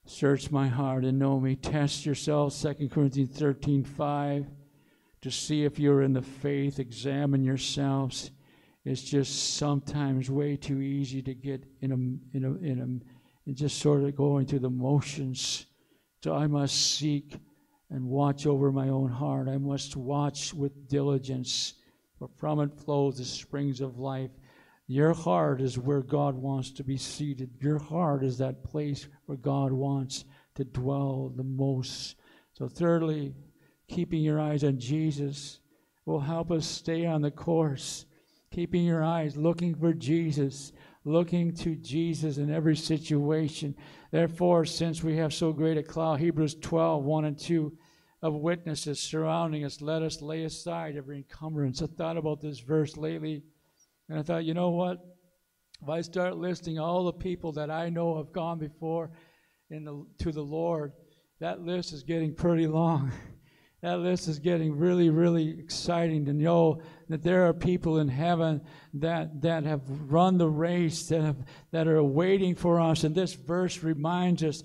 search 0.05 0.49
my 0.49 0.69
heart 0.69 1.03
and 1.03 1.19
know 1.19 1.39
me. 1.39 1.55
Test 1.55 2.05
yourselves, 2.05 2.59
2 2.59 2.89
Corinthians 2.89 3.37
13 3.37 3.83
5 3.83 4.47
to 5.25 5.31
see 5.31 5.63
if 5.63 5.79
you're 5.79 6.03
in 6.03 6.13
the 6.13 6.21
faith. 6.21 6.77
Examine 6.77 7.43
yourselves. 7.43 8.29
It's 8.83 9.01
just 9.01 9.55
sometimes 9.55 10.29
way 10.29 10.55
too 10.55 10.81
easy 10.81 11.23
to 11.23 11.33
get 11.33 11.65
in 11.81 11.91
a 11.91 12.38
in 12.38 12.45
a 12.45 12.53
in 12.63 12.79
a 12.79 13.47
and 13.47 13.55
just 13.55 13.79
sort 13.79 14.03
of 14.03 14.15
going 14.15 14.45
through 14.45 14.59
the 14.59 14.69
motions. 14.69 15.65
So 16.23 16.35
I 16.35 16.45
must 16.45 16.95
seek 16.97 17.39
and 17.89 18.05
watch 18.05 18.45
over 18.45 18.71
my 18.71 18.89
own 18.89 19.09
heart. 19.09 19.49
I 19.49 19.57
must 19.57 19.95
watch 19.95 20.53
with 20.53 20.88
diligence, 20.88 21.73
for 22.19 22.29
from 22.38 22.59
it 22.59 22.79
flows 22.79 23.17
the 23.17 23.25
springs 23.25 23.81
of 23.81 23.97
life. 23.97 24.29
Your 24.85 25.15
heart 25.15 25.59
is 25.59 25.79
where 25.79 26.03
God 26.03 26.35
wants 26.35 26.69
to 26.73 26.83
be 26.83 26.97
seated. 26.97 27.49
Your 27.59 27.79
heart 27.79 28.23
is 28.23 28.38
that 28.38 28.63
place 28.63 29.07
where 29.25 29.39
God 29.39 29.71
wants 29.71 30.23
to 30.53 30.65
dwell 30.65 31.33
the 31.35 31.43
most. 31.43 32.15
So, 32.53 32.67
thirdly, 32.67 33.33
keeping 33.88 34.21
your 34.21 34.39
eyes 34.39 34.63
on 34.63 34.80
Jesus 34.80 35.60
will 36.06 36.19
help 36.19 36.52
us 36.52 36.65
stay 36.65 37.06
on 37.06 37.21
the 37.21 37.32
course. 37.32 38.06
Keeping 38.52 38.86
your 38.86 39.04
eyes 39.04 39.36
looking 39.36 39.76
for 39.76 39.93
Jesus, 39.93 40.71
looking 41.04 41.54
to 41.56 41.76
Jesus 41.76 42.38
in 42.38 42.50
every 42.50 42.76
situation. 42.76 43.76
Therefore, 44.12 44.65
since 44.65 45.04
we 45.04 45.17
have 45.17 45.34
so 45.34 45.52
great 45.52 45.78
a 45.78 45.84
cloud, 45.84 46.19
Hebrews 46.19 46.56
12, 46.62 47.04
1 47.04 47.26
and 47.26 47.38
2, 47.38 47.78
of 48.26 48.34
witnesses 48.34 49.00
surrounding 49.00 49.63
us, 49.63 49.82
let 49.82 50.02
us 50.02 50.19
lay 50.19 50.45
aside 50.45 50.95
every 50.95 51.17
encumbrance. 51.17 51.84
I 51.84 51.86
thought 51.86 52.17
about 52.17 52.41
this 52.41 52.60
verse 52.60 52.98
lately, 52.98 53.43
and 54.10 54.17
I 54.17 54.24
thought, 54.24 54.45
you 54.45 54.56
know 54.56 54.71
what? 54.71 54.98
If 55.80 55.89
I 55.89 56.02
start 56.02 56.36
listing 56.36 56.80
all 56.80 57.06
the 57.06 57.13
people 57.13 57.52
that 57.52 57.69
I 57.69 57.89
know 57.89 58.17
have 58.17 58.32
gone 58.34 58.58
before 58.58 59.12
in 59.69 59.84
the, 59.84 60.08
to 60.24 60.32
the 60.32 60.41
Lord, 60.41 60.93
that 61.39 61.62
list 61.62 61.93
is 61.93 62.02
getting 62.02 62.34
pretty 62.34 62.65
long. 62.65 63.12
that 63.86 64.00
list 64.00 64.28
is 64.28 64.39
getting 64.39 64.76
really, 64.76 65.12
really 65.12 65.60
exciting 65.60 66.26
to 66.26 66.34
know 66.34 66.82
that 67.08 67.21
there 67.21 67.45
are 67.45 67.54
people 67.54 68.00
in 68.00 68.08
heaven 68.08 68.60
that, 68.95 69.43
that 69.43 69.63
have 69.63 69.84
run 70.12 70.39
the 70.39 70.50
race, 70.50 71.04
that, 71.10 71.21
have, 71.21 71.38
that 71.69 71.88
are 71.88 72.04
waiting 72.04 72.56
for 72.56 72.82
us. 72.82 73.04
And 73.04 73.13
this 73.13 73.36
verse 73.36 73.84
reminds 73.84 74.43
us 74.43 74.63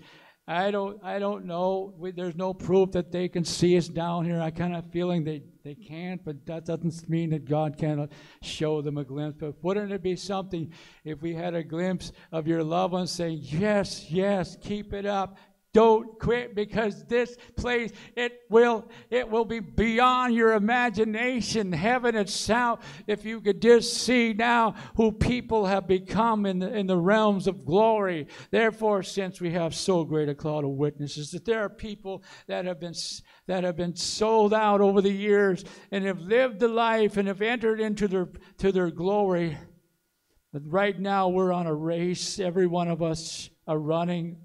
I 0.49 0.73
don't, 0.73 0.99
I 1.05 1.21
don't 1.21 1.45
know. 1.45 1.95
We, 1.97 2.11
there's 2.11 2.35
no 2.35 2.53
proof 2.53 2.93
that 2.93 3.13
they 3.13 3.29
can 3.29 3.45
see 3.45 3.77
us 3.77 3.87
down 3.87 4.25
here. 4.25 4.41
I 4.41 4.51
kind 4.51 4.75
of 4.75 4.91
feeling 4.91 5.23
they, 5.23 5.43
they 5.63 5.77
can't, 5.77 6.25
but 6.25 6.45
that 6.47 6.65
doesn't 6.65 7.09
mean 7.09 7.31
that 7.31 7.45
God 7.45 7.79
cannot 7.79 8.11
show 8.43 8.83
them 8.83 8.99
a 8.99 9.05
glimpse. 9.05 9.37
But 9.39 9.63
wouldn't 9.63 9.93
it 9.93 10.03
be 10.03 10.17
something 10.17 10.73
if 11.05 11.23
we 11.23 11.35
had 11.35 11.55
a 11.55 11.63
glimpse 11.63 12.11
of 12.33 12.49
your 12.49 12.65
loved 12.65 12.95
ones 12.95 13.13
saying, 13.13 13.39
Yes, 13.43 14.11
yes, 14.11 14.57
keep 14.61 14.93
it 14.93 15.07
up, 15.07 15.37
don't 15.73 16.19
quit 16.19 16.55
because 16.55 17.05
this 17.05 17.37
place 17.57 17.93
it 18.17 18.41
will 18.49 18.89
it 19.09 19.31
will 19.31 19.45
be 19.45 19.61
beyond 19.61 20.35
your 20.35 20.55
imagination. 20.55 21.73
Heaven 21.73 22.17
itself 22.17 22.85
if 23.07 23.25
you 23.25 23.41
could 23.41 23.63
just 23.63 23.95
see 23.95 24.33
now 24.33 24.75
who 24.97 25.13
people 25.13 25.67
have 25.67 25.87
become 25.87 26.45
in 26.45 26.59
the, 26.59 26.75
in 26.75 26.87
the 26.89 26.97
realms 26.97 27.47
of 27.47 27.65
glory. 27.65 28.27
Therefore 28.51 29.05
since 29.05 29.41
we 29.41 29.53
have 29.53 29.75
so 29.75 30.03
great 30.03 30.29
a 30.29 30.35
cloud 30.35 30.65
of 30.65 30.71
witnesses 30.71 31.31
that 31.31 31.45
there 31.45 31.61
are 31.61 31.69
people 31.69 32.25
that 32.49 32.65
have 32.65 32.81
been 32.81 32.95
that 33.47 33.63
have 33.63 33.77
been 33.77 33.95
sold 33.95 34.53
out 34.53 34.81
over 34.81 35.01
the 35.01 35.11
years 35.11 35.65
and 35.93 36.05
have 36.05 36.21
lived 36.21 36.59
the 36.59 36.69
life 36.69 37.17
and 37.17 37.29
have 37.29 37.43
entered 37.43 37.81
into 37.81 38.09
their 38.09 38.29
to 38.59 38.73
their 38.73 38.91
glory. 38.91 39.57
But 40.53 40.63
right 40.67 40.99
now 40.99 41.29
we're 41.29 41.53
on 41.53 41.69
a 41.69 41.75
race 41.75 42.41
every 42.41 42.67
one 42.67 42.89
of 42.89 43.03
us 43.03 43.51
are 43.69 43.79
running 43.79 44.39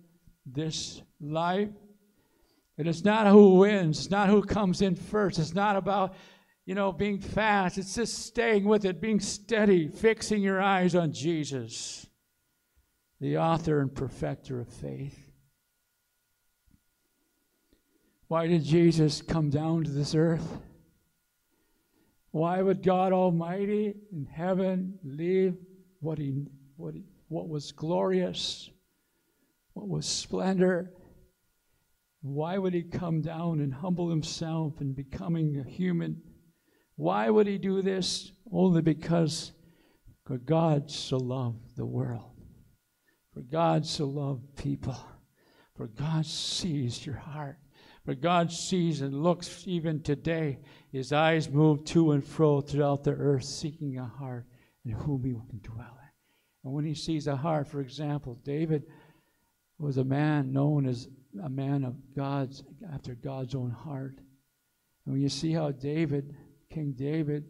this 0.46 1.02
life. 1.20 1.70
And 2.78 2.88
it's 2.88 3.04
not 3.04 3.28
who 3.28 3.56
wins, 3.56 4.00
it's 4.00 4.12
not 4.12 4.30
who 4.30 4.44
comes 4.44 4.82
in 4.82 4.96
first. 4.96 5.40
It's 5.40 5.56
not 5.56 5.76
about, 5.76 6.16
you 6.66 6.76
know, 6.76 6.92
being 6.92 7.20
fast. 7.20 7.78
It's 7.78 7.96
just 7.96 8.26
staying 8.26 8.66
with 8.66 8.86
it, 8.86 9.00
being 9.00 9.20
steady, 9.20 9.88
fixing 9.88 10.42
your 10.42 10.62
eyes 10.62 10.94
on 10.94 11.14
Jesus, 11.14 12.06
the 13.22 13.38
author 13.38 13.80
and 13.80 13.94
perfecter 13.94 14.60
of 14.60 14.68
faith. 14.68 15.32
Why 18.28 18.48
did 18.48 18.64
Jesus 18.64 19.22
come 19.22 19.50
down 19.50 19.84
to 19.84 19.92
this 19.92 20.16
earth? 20.16 20.60
Why 22.32 22.62
would 22.62 22.84
God 22.84 23.14
Almighty 23.14 23.94
in 24.12 24.26
heaven 24.26 25.00
leave 25.04 25.56
what 26.02 26.18
he 26.18 26.34
what 26.76 26.94
he, 26.94 27.04
what 27.30 27.48
was 27.48 27.72
glorious, 27.72 28.70
what 29.76 29.90
was 29.90 30.06
splendor, 30.08 30.90
why 32.22 32.58
would 32.58 32.74
he 32.74 32.82
come 32.82 33.22
down 33.22 33.60
and 33.60 33.72
humble 33.72 34.10
himself 34.10 34.80
and 34.80 34.96
becoming 34.96 35.60
a 35.60 35.70
human? 35.70 36.22
Why 36.96 37.30
would 37.30 37.46
he 37.46 37.58
do 37.58 37.82
this? 37.82 38.32
Only 38.52 38.82
because 38.82 39.52
for 40.26 40.38
God 40.38 40.90
so 40.90 41.18
loved 41.18 41.76
the 41.76 41.86
world. 41.86 42.32
For 43.34 43.42
God 43.42 43.86
so 43.86 44.06
loved 44.06 44.56
people. 44.56 44.98
For 45.76 45.88
God 45.88 46.26
sees 46.26 47.06
your 47.06 47.18
heart. 47.18 47.58
For 48.06 48.16
God 48.16 48.52
sees 48.52 49.02
and 49.02 49.22
looks 49.22 49.64
even 49.68 50.02
today. 50.02 50.60
His 50.92 51.12
eyes 51.12 51.50
move 51.50 51.84
to 51.86 52.14
and 52.14 52.24
fro 52.24 52.62
throughout 52.62 53.04
the 53.04 53.12
earth, 53.12 53.44
seeking 53.44 53.98
a 53.98 54.06
heart 54.06 54.48
in 54.86 54.92
whom 54.92 55.26
he 55.26 55.34
can 55.34 55.60
dwell. 55.62 56.00
And 56.64 56.74
when 56.74 56.86
he 56.86 56.96
sees 56.96 57.28
a 57.28 57.36
heart, 57.36 57.68
for 57.68 57.82
example, 57.82 58.40
David 58.44 58.86
was 59.78 59.98
a 59.98 60.04
man 60.04 60.52
known 60.52 60.86
as 60.86 61.08
a 61.44 61.50
man 61.50 61.84
of 61.84 61.96
God's 62.16 62.64
after 62.94 63.14
God's 63.14 63.56
own 63.56 63.72
heart. 63.72 64.20
And 65.06 65.14
when 65.14 65.22
you 65.22 65.30
see 65.30 65.52
how 65.52 65.72
David, 65.72 66.36
King 66.70 66.94
David, 66.94 67.46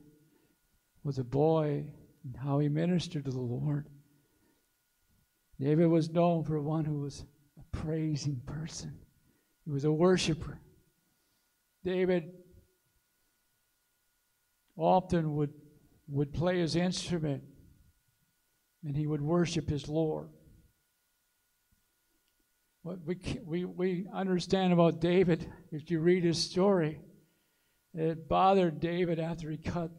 was 1.04 1.20
a 1.20 1.24
boy 1.24 1.86
and 2.24 2.38
how 2.38 2.60
he 2.60 2.68
ministered 2.68 3.26
to 3.26 3.32
the 3.32 3.40
Lord, 3.40 3.88
David 5.60 5.88
was 5.88 6.10
known 6.10 6.44
for 6.44 6.60
one 6.60 6.84
who 6.84 7.02
was 7.02 7.26
a 7.60 7.78
praising 7.78 8.42
person. 8.46 8.98
He 9.64 9.72
was 9.72 9.86
a 9.86 9.92
worshiper. 9.92 10.60
David 11.84 12.32
often 14.76 15.36
would, 15.36 15.54
would 16.08 16.34
play 16.34 16.60
his 16.60 16.76
instrument 16.76 17.44
and 18.84 18.98
he 18.98 19.08
would 19.08 19.22
worship 19.22 19.70
his 19.70 19.88
Lord. 19.88 20.30
What 22.86 23.00
we, 23.04 23.18
we, 23.44 23.66
we 23.66 24.06
understand 24.14 24.72
about 24.72 25.02
David, 25.02 25.52
if 25.72 25.90
you 25.90 26.00
read 26.02 26.24
his 26.24 26.38
story, 26.38 27.00
it 27.96 28.30
bothered 28.30 28.80
David 28.80 29.20
after 29.20 29.50
he 29.50 29.58
cut 29.58 29.90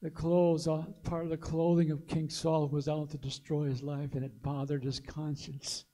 the 0.00 0.08
clothes, 0.08 0.66
part 1.02 1.24
of 1.24 1.28
the 1.28 1.36
clothing 1.36 1.90
of 1.90 2.06
King 2.06 2.30
Saul 2.30 2.68
was 2.68 2.88
out 2.88 3.10
to 3.10 3.18
destroy 3.18 3.64
his 3.64 3.82
life, 3.82 4.14
and 4.14 4.24
it 4.24 4.42
bothered 4.42 4.84
his 4.84 5.00
conscience 5.00 5.84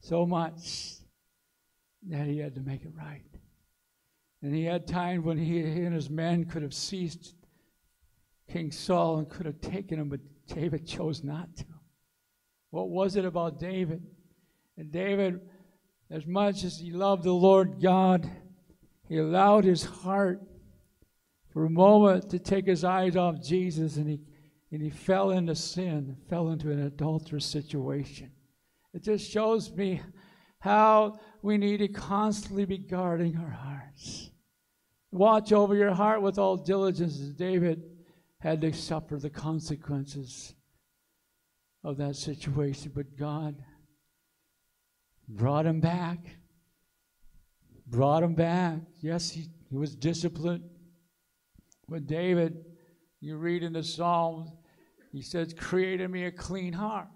so 0.00 0.24
much 0.24 1.00
that 2.08 2.26
he 2.26 2.38
had 2.38 2.54
to 2.54 2.62
make 2.62 2.82
it 2.82 2.92
right. 2.96 3.28
And 4.40 4.54
he 4.54 4.64
had 4.64 4.86
times 4.86 5.22
when 5.22 5.36
he, 5.36 5.70
he 5.70 5.82
and 5.82 5.94
his 5.94 6.08
men 6.08 6.46
could 6.46 6.62
have 6.62 6.72
seized 6.72 7.34
King 8.50 8.72
Saul 8.72 9.18
and 9.18 9.28
could 9.28 9.44
have 9.44 9.60
taken 9.60 10.00
him, 10.00 10.08
but 10.08 10.20
David 10.46 10.86
chose 10.86 11.22
not 11.22 11.54
to. 11.58 11.66
What 12.70 12.88
was 12.88 13.16
it 13.16 13.26
about 13.26 13.60
David? 13.60 14.02
And 14.76 14.92
David, 14.92 15.40
as 16.10 16.26
much 16.26 16.64
as 16.64 16.78
he 16.78 16.90
loved 16.90 17.24
the 17.24 17.32
Lord 17.32 17.80
God, 17.80 18.30
he 19.08 19.18
allowed 19.18 19.64
his 19.64 19.84
heart 19.84 20.40
for 21.52 21.64
a 21.64 21.70
moment 21.70 22.30
to 22.30 22.38
take 22.38 22.66
his 22.66 22.84
eyes 22.84 23.16
off 23.16 23.42
Jesus 23.42 23.96
and 23.96 24.08
he, 24.08 24.20
and 24.70 24.82
he 24.82 24.90
fell 24.90 25.30
into 25.30 25.54
sin, 25.54 26.16
fell 26.28 26.50
into 26.50 26.70
an 26.70 26.82
adulterous 26.82 27.46
situation. 27.46 28.30
It 28.92 29.02
just 29.02 29.30
shows 29.30 29.72
me 29.72 30.02
how 30.58 31.18
we 31.42 31.58
need 31.58 31.78
to 31.78 31.88
constantly 31.88 32.64
be 32.64 32.78
guarding 32.78 33.36
our 33.36 33.50
hearts. 33.50 34.30
Watch 35.12 35.52
over 35.52 35.74
your 35.74 35.94
heart 35.94 36.20
with 36.20 36.38
all 36.38 36.56
diligence, 36.56 37.20
as 37.20 37.32
David 37.32 37.82
had 38.40 38.60
to 38.60 38.72
suffer 38.72 39.16
the 39.16 39.30
consequences 39.30 40.54
of 41.84 41.96
that 41.98 42.16
situation. 42.16 42.92
But 42.94 43.16
God 43.16 43.56
brought 45.28 45.66
him 45.66 45.80
back. 45.80 46.18
Brought 47.86 48.22
him 48.22 48.34
back. 48.34 48.78
Yes, 49.00 49.30
he, 49.30 49.48
he 49.70 49.76
was 49.76 49.94
disciplined. 49.94 50.64
But 51.88 52.06
David, 52.06 52.64
you 53.20 53.36
read 53.36 53.62
in 53.62 53.72
the 53.72 53.82
Psalms, 53.82 54.50
he 55.12 55.22
says, 55.22 55.54
Create 55.54 56.00
in 56.00 56.10
me 56.10 56.24
a 56.24 56.32
clean 56.32 56.72
heart. 56.72 57.08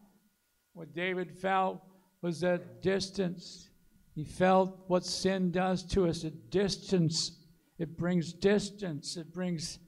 What 0.72 0.94
David 0.94 1.30
felt 1.30 1.82
was 2.22 2.40
that 2.40 2.82
distance. 2.82 3.68
He 4.14 4.24
felt 4.24 4.78
what 4.86 5.04
sin 5.04 5.50
does 5.50 5.82
to 5.86 6.06
us 6.06 6.24
a 6.24 6.30
distance. 6.30 7.32
It 7.78 7.96
brings 7.96 8.32
distance. 8.32 9.16
It 9.16 9.32
brings, 9.32 9.78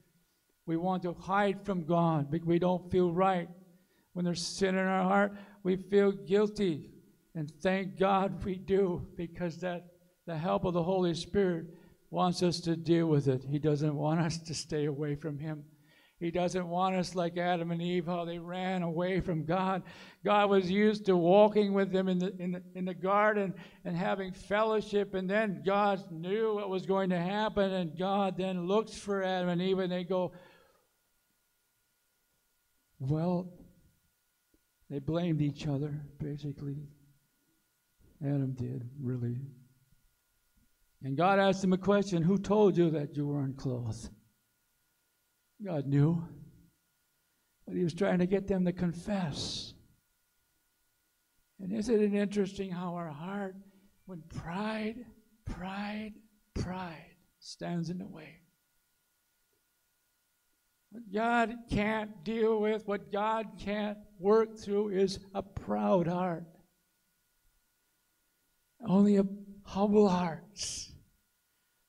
we 0.65 0.77
want 0.77 1.03
to 1.03 1.13
hide 1.13 1.65
from 1.65 1.85
God 1.85 2.29
because 2.29 2.47
we 2.47 2.59
don't 2.59 2.91
feel 2.91 3.11
right. 3.11 3.47
When 4.13 4.25
there's 4.25 4.45
sin 4.45 4.75
in 4.75 4.85
our 4.85 5.03
heart, 5.03 5.33
we 5.63 5.75
feel 5.75 6.11
guilty. 6.11 6.92
And 7.35 7.51
thank 7.61 7.97
God 7.97 8.43
we 8.43 8.55
do 8.55 9.07
because 9.15 9.57
that 9.57 9.87
the 10.25 10.37
help 10.37 10.65
of 10.65 10.73
the 10.73 10.83
Holy 10.83 11.13
Spirit 11.13 11.65
wants 12.11 12.43
us 12.43 12.59
to 12.61 12.75
deal 12.75 13.07
with 13.07 13.27
it. 13.27 13.43
He 13.43 13.59
doesn't 13.59 13.95
want 13.95 14.19
us 14.19 14.37
to 14.37 14.53
stay 14.53 14.85
away 14.85 15.15
from 15.15 15.39
Him. 15.39 15.63
He 16.19 16.31
doesn't 16.31 16.69
want 16.69 16.95
us 16.95 17.15
like 17.15 17.37
Adam 17.37 17.71
and 17.71 17.81
Eve, 17.81 18.05
how 18.05 18.23
they 18.23 18.37
ran 18.37 18.81
away 18.81 19.19
from 19.19 19.43
God. 19.43 19.83
God 20.23 20.49
was 20.49 20.71
used 20.71 21.05
to 21.07 21.17
walking 21.17 21.73
with 21.73 21.91
them 21.91 22.07
in 22.07 22.19
the, 22.19 22.33
in 22.39 22.51
the, 22.53 22.63
in 22.75 22.85
the 22.85 22.93
garden 22.93 23.53
and 23.83 23.97
having 23.97 24.31
fellowship, 24.31 25.15
and 25.15 25.29
then 25.29 25.63
God 25.65 26.01
knew 26.11 26.55
what 26.55 26.69
was 26.69 26.85
going 26.85 27.09
to 27.09 27.19
happen, 27.19 27.73
and 27.73 27.97
God 27.97 28.37
then 28.37 28.67
looks 28.67 28.93
for 28.93 29.21
Adam 29.21 29.49
and 29.49 29.61
Eve, 29.61 29.79
and 29.79 29.91
they 29.91 30.05
go, 30.05 30.31
Well, 32.99 33.51
they 34.89 34.99
blamed 34.99 35.41
each 35.41 35.67
other, 35.67 35.99
basically. 36.19 36.77
Adam 38.23 38.53
did, 38.53 38.89
really. 39.01 39.37
And 41.03 41.17
God 41.17 41.39
asked 41.39 41.63
him 41.63 41.73
a 41.73 41.77
question 41.77 42.23
Who 42.23 42.37
told 42.37 42.77
you 42.77 42.89
that 42.91 43.17
you 43.17 43.27
were 43.27 43.41
unclothed? 43.41 44.09
God 45.63 45.85
knew. 45.87 46.25
But 47.67 47.75
he 47.75 47.83
was 47.83 47.93
trying 47.93 48.19
to 48.19 48.25
get 48.25 48.47
them 48.47 48.65
to 48.65 48.73
confess. 48.73 49.73
And 51.59 51.71
isn't 51.71 52.01
it 52.01 52.13
interesting 52.13 52.71
how 52.71 52.95
our 52.95 53.09
heart, 53.09 53.55
when 54.05 54.21
pride, 54.27 55.05
pride, 55.45 56.13
pride 56.53 57.15
stands 57.39 57.89
in 57.89 57.99
the 57.99 58.07
way? 58.07 58.39
What 60.91 61.11
God 61.11 61.55
can't 61.71 62.23
deal 62.23 62.59
with, 62.59 62.85
what 62.85 63.11
God 63.11 63.47
can't 63.57 63.97
work 64.19 64.57
through 64.57 64.89
is 64.89 65.19
a 65.33 65.41
proud 65.41 66.07
heart. 66.07 66.45
Only 68.85 69.19
humble 69.63 70.09
hearts. 70.09 70.91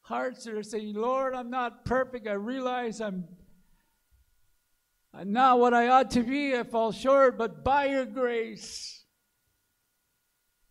Hearts 0.03 0.45
that 0.45 0.55
are 0.55 0.63
saying, 0.63 0.95
Lord, 0.95 1.35
I'm 1.35 1.51
not 1.51 1.85
perfect. 1.85 2.27
I 2.27 2.33
realize 2.33 3.01
I'm 3.01 3.25
I'm 5.17 5.33
not 5.33 5.61
what 5.61 5.73
I 5.73 5.89
ought 5.89 6.11
to 6.13 6.23
be. 6.23 6.57
I 6.57 6.65
fall 6.65 6.91
short, 6.91 7.39
but 7.39 7.63
by 7.63 7.87
your 7.87 8.05
grace, 8.05 9.05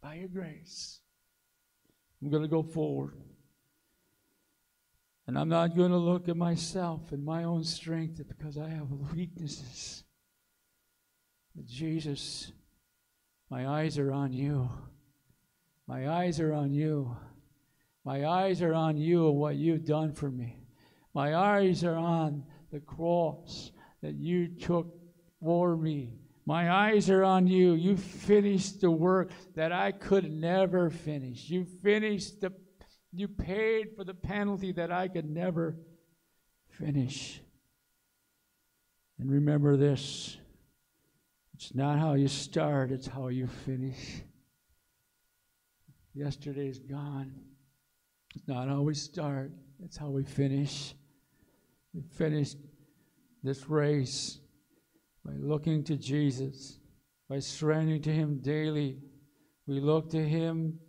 by 0.01 0.15
your 0.15 0.27
grace, 0.27 0.99
I'm 2.21 2.29
going 2.29 2.41
to 2.43 2.49
go 2.49 2.61
forward. 2.61 3.15
And 5.25 5.39
I'm 5.39 5.47
not 5.47 5.77
going 5.77 5.91
to 5.91 5.97
look 5.97 6.27
at 6.27 6.35
myself 6.35 7.13
and 7.13 7.23
my 7.23 7.45
own 7.45 7.63
strength 7.63 8.21
because 8.27 8.57
I 8.57 8.67
have 8.67 8.91
weaknesses. 9.15 10.03
But 11.55 11.65
Jesus, 11.65 12.51
my 13.49 13.65
eyes 13.65 13.97
are 13.97 14.11
on 14.11 14.33
you. 14.33 14.69
My 15.93 16.09
eyes 16.09 16.39
are 16.39 16.53
on 16.53 16.73
you. 16.73 17.15
My 18.03 18.25
eyes 18.25 18.63
are 18.63 18.73
on 18.73 18.97
you 18.97 19.29
and 19.29 19.37
what 19.37 19.57
you've 19.57 19.85
done 19.85 20.11
for 20.11 20.31
me. 20.31 20.57
My 21.13 21.35
eyes 21.35 21.83
are 21.83 21.95
on 21.95 22.45
the 22.71 22.79
cross 22.79 23.71
that 24.01 24.15
you 24.15 24.47
took 24.47 24.87
for 25.39 25.77
me. 25.77 26.15
My 26.47 26.71
eyes 26.71 27.11
are 27.11 27.23
on 27.23 27.45
you. 27.45 27.73
You 27.73 27.95
finished 27.95 28.81
the 28.81 28.89
work 28.89 29.29
that 29.53 29.71
I 29.71 29.91
could 29.91 30.31
never 30.31 30.89
finish. 30.89 31.47
You 31.47 31.63
finished 31.83 32.41
the 32.41 32.51
you 33.11 33.27
paid 33.27 33.95
for 33.95 34.03
the 34.03 34.15
penalty 34.15 34.71
that 34.71 34.91
I 34.91 35.07
could 35.07 35.29
never 35.29 35.77
finish. 36.71 37.39
And 39.19 39.29
remember 39.29 39.77
this. 39.77 40.37
It's 41.53 41.75
not 41.75 41.99
how 41.99 42.15
you 42.15 42.27
start, 42.27 42.91
it's 42.91 43.05
how 43.05 43.27
you 43.27 43.45
finish. 43.45 44.23
Yesterday's 46.15 46.77
gone. 46.79 47.33
It's 48.35 48.47
not 48.47 48.67
how 48.67 48.81
we 48.81 48.93
start, 48.93 49.51
it's 49.83 49.97
how 49.97 50.09
we 50.09 50.23
finish. 50.23 50.93
We 51.93 52.01
finish 52.01 52.55
this 53.43 53.67
race 53.69 54.39
by 55.25 55.33
looking 55.39 55.83
to 55.85 55.97
Jesus, 55.97 56.79
by 57.29 57.39
surrendering 57.39 58.01
to 58.03 58.11
Him 58.11 58.39
daily. 58.41 58.99
We 59.67 59.79
look 59.79 60.09
to 60.11 60.23
Him. 60.23 60.79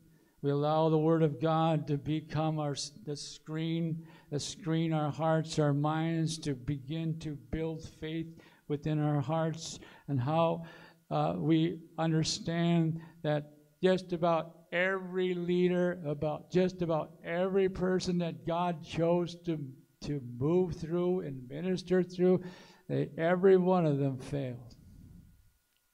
We 0.43 0.51
allow 0.51 0.91
the 0.91 0.99
Word 0.99 1.23
of 1.23 1.41
God 1.41 1.87
to 1.89 1.97
become 1.97 2.59
our 2.59 2.77
the 3.07 3.17
screen, 3.17 4.07
the 4.31 4.41
screen 4.41 4.93
our 4.93 5.11
hearts, 5.11 5.59
our 5.59 5.73
minds, 5.73 6.39
to 6.41 6.55
begin 6.55 7.19
to 7.21 7.39
build 7.51 7.83
faith 8.01 8.27
within 8.69 8.99
our 8.99 9.23
hearts, 9.23 9.79
and 10.09 10.21
how 10.21 10.65
uh, 11.11 11.35
we 11.37 11.79
understand 11.99 13.01
that 13.23 13.53
just 13.83 14.13
about 14.13 14.64
every 14.75 15.33
leader, 15.35 16.01
about 16.05 16.51
just 16.51 16.83
about 16.83 17.13
every 17.25 17.69
person 17.69 18.19
that 18.19 18.47
God 18.47 18.85
chose 18.85 19.37
to 19.47 19.59
to 20.03 20.21
move 20.39 20.77
through 20.77 21.21
and 21.21 21.49
minister 21.49 22.03
through, 22.03 22.43
they, 22.89 23.09
every 23.17 23.57
one 23.57 23.87
of 23.87 23.99
them 23.99 24.19
failed. 24.19 24.75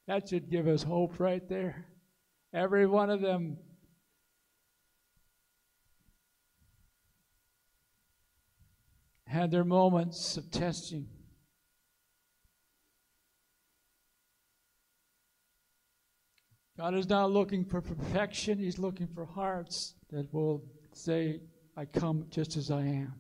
That 0.07 0.29
should 0.29 0.51
give 0.51 0.67
us 0.67 0.83
hope 0.83 1.21
right 1.21 1.47
there. 1.49 1.87
Every 2.53 2.87
one 2.87 3.11
of 3.11 3.21
them 3.21 3.59
had 9.27 9.53
their 9.53 9.65
moments 9.65 10.37
of 10.37 10.51
testing. 10.51 11.07
God 16.81 16.95
is 16.95 17.11
not 17.11 17.31
looking 17.31 17.67
for 17.67 17.83
perfection, 17.83 18.59
He's 18.59 18.79
looking 18.79 19.07
for 19.09 19.27
hearts 19.27 19.97
that 20.11 20.33
will 20.33 20.65
say, 20.95 21.43
I 21.77 21.85
come 21.85 22.25
just 22.31 22.57
as 22.57 22.71
I 22.71 22.81
am. 22.81 23.13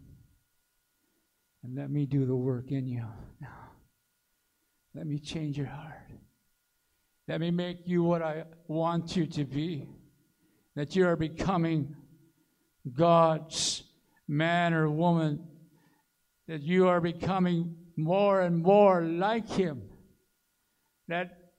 And 1.62 1.76
let 1.76 1.90
me 1.90 2.06
do 2.06 2.24
the 2.24 2.34
work 2.34 2.70
in 2.70 2.86
you 2.88 3.04
now. 3.38 3.68
Let 4.94 5.06
me 5.06 5.18
change 5.18 5.58
your 5.58 5.66
heart. 5.66 6.10
Let 7.28 7.38
me 7.42 7.50
make 7.50 7.80
you 7.84 8.02
what 8.02 8.22
I 8.22 8.44
want 8.66 9.14
you 9.14 9.26
to 9.26 9.44
be. 9.44 9.90
That 10.74 10.96
you 10.96 11.06
are 11.06 11.16
becoming 11.16 11.94
God's 12.90 13.82
man 14.26 14.72
or 14.72 14.88
woman. 14.88 15.46
That 16.48 16.62
you 16.62 16.88
are 16.88 17.02
becoming 17.02 17.76
more 17.94 18.40
and 18.40 18.62
more 18.62 19.02
like 19.02 19.50
Him. 19.50 19.82
That 21.08 21.50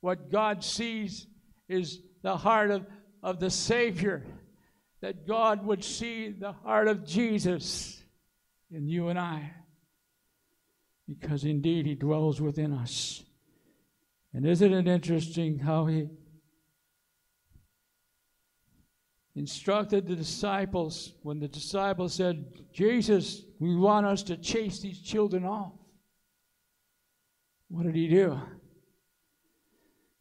what 0.00 0.32
God 0.32 0.64
sees 0.64 1.28
is 1.68 2.00
the 2.22 2.36
heart 2.36 2.70
of, 2.70 2.86
of 3.22 3.40
the 3.40 3.50
Savior. 3.50 4.24
That 5.00 5.26
God 5.26 5.66
would 5.66 5.84
see 5.84 6.30
the 6.30 6.52
heart 6.52 6.88
of 6.88 7.04
Jesus 7.04 8.02
in 8.70 8.88
you 8.88 9.08
and 9.08 9.18
I. 9.18 9.52
Because 11.06 11.44
indeed, 11.44 11.86
He 11.86 11.94
dwells 11.94 12.40
within 12.40 12.72
us. 12.72 13.22
And 14.32 14.46
isn't 14.46 14.72
it 14.72 14.88
interesting 14.88 15.58
how 15.58 15.86
He 15.86 16.08
instructed 19.36 20.06
the 20.06 20.16
disciples 20.16 21.12
when 21.22 21.38
the 21.38 21.48
disciples 21.48 22.14
said, 22.14 22.46
Jesus, 22.72 23.42
we 23.58 23.76
want 23.76 24.06
us 24.06 24.22
to 24.24 24.36
chase 24.36 24.80
these 24.80 25.00
children 25.00 25.44
off? 25.44 25.72
What 27.68 27.84
did 27.84 27.94
He 27.94 28.08
do? 28.08 28.40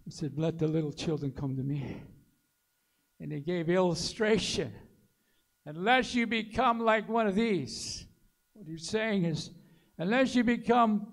He 0.05 0.11
said, 0.11 0.33
Let 0.37 0.59
the 0.59 0.67
little 0.67 0.91
children 0.91 1.31
come 1.31 1.55
to 1.55 1.63
me. 1.63 2.01
And 3.19 3.31
He 3.31 3.39
gave 3.39 3.69
illustration. 3.69 4.73
Unless 5.65 6.13
you 6.13 6.27
become 6.27 6.79
like 6.79 7.07
one 7.07 7.25
of 7.25 7.35
these, 7.35 8.05
what 8.53 8.67
he's 8.67 8.87
saying 8.87 9.25
is, 9.25 9.49
unless 9.97 10.35
you 10.35 10.43
become 10.43 11.07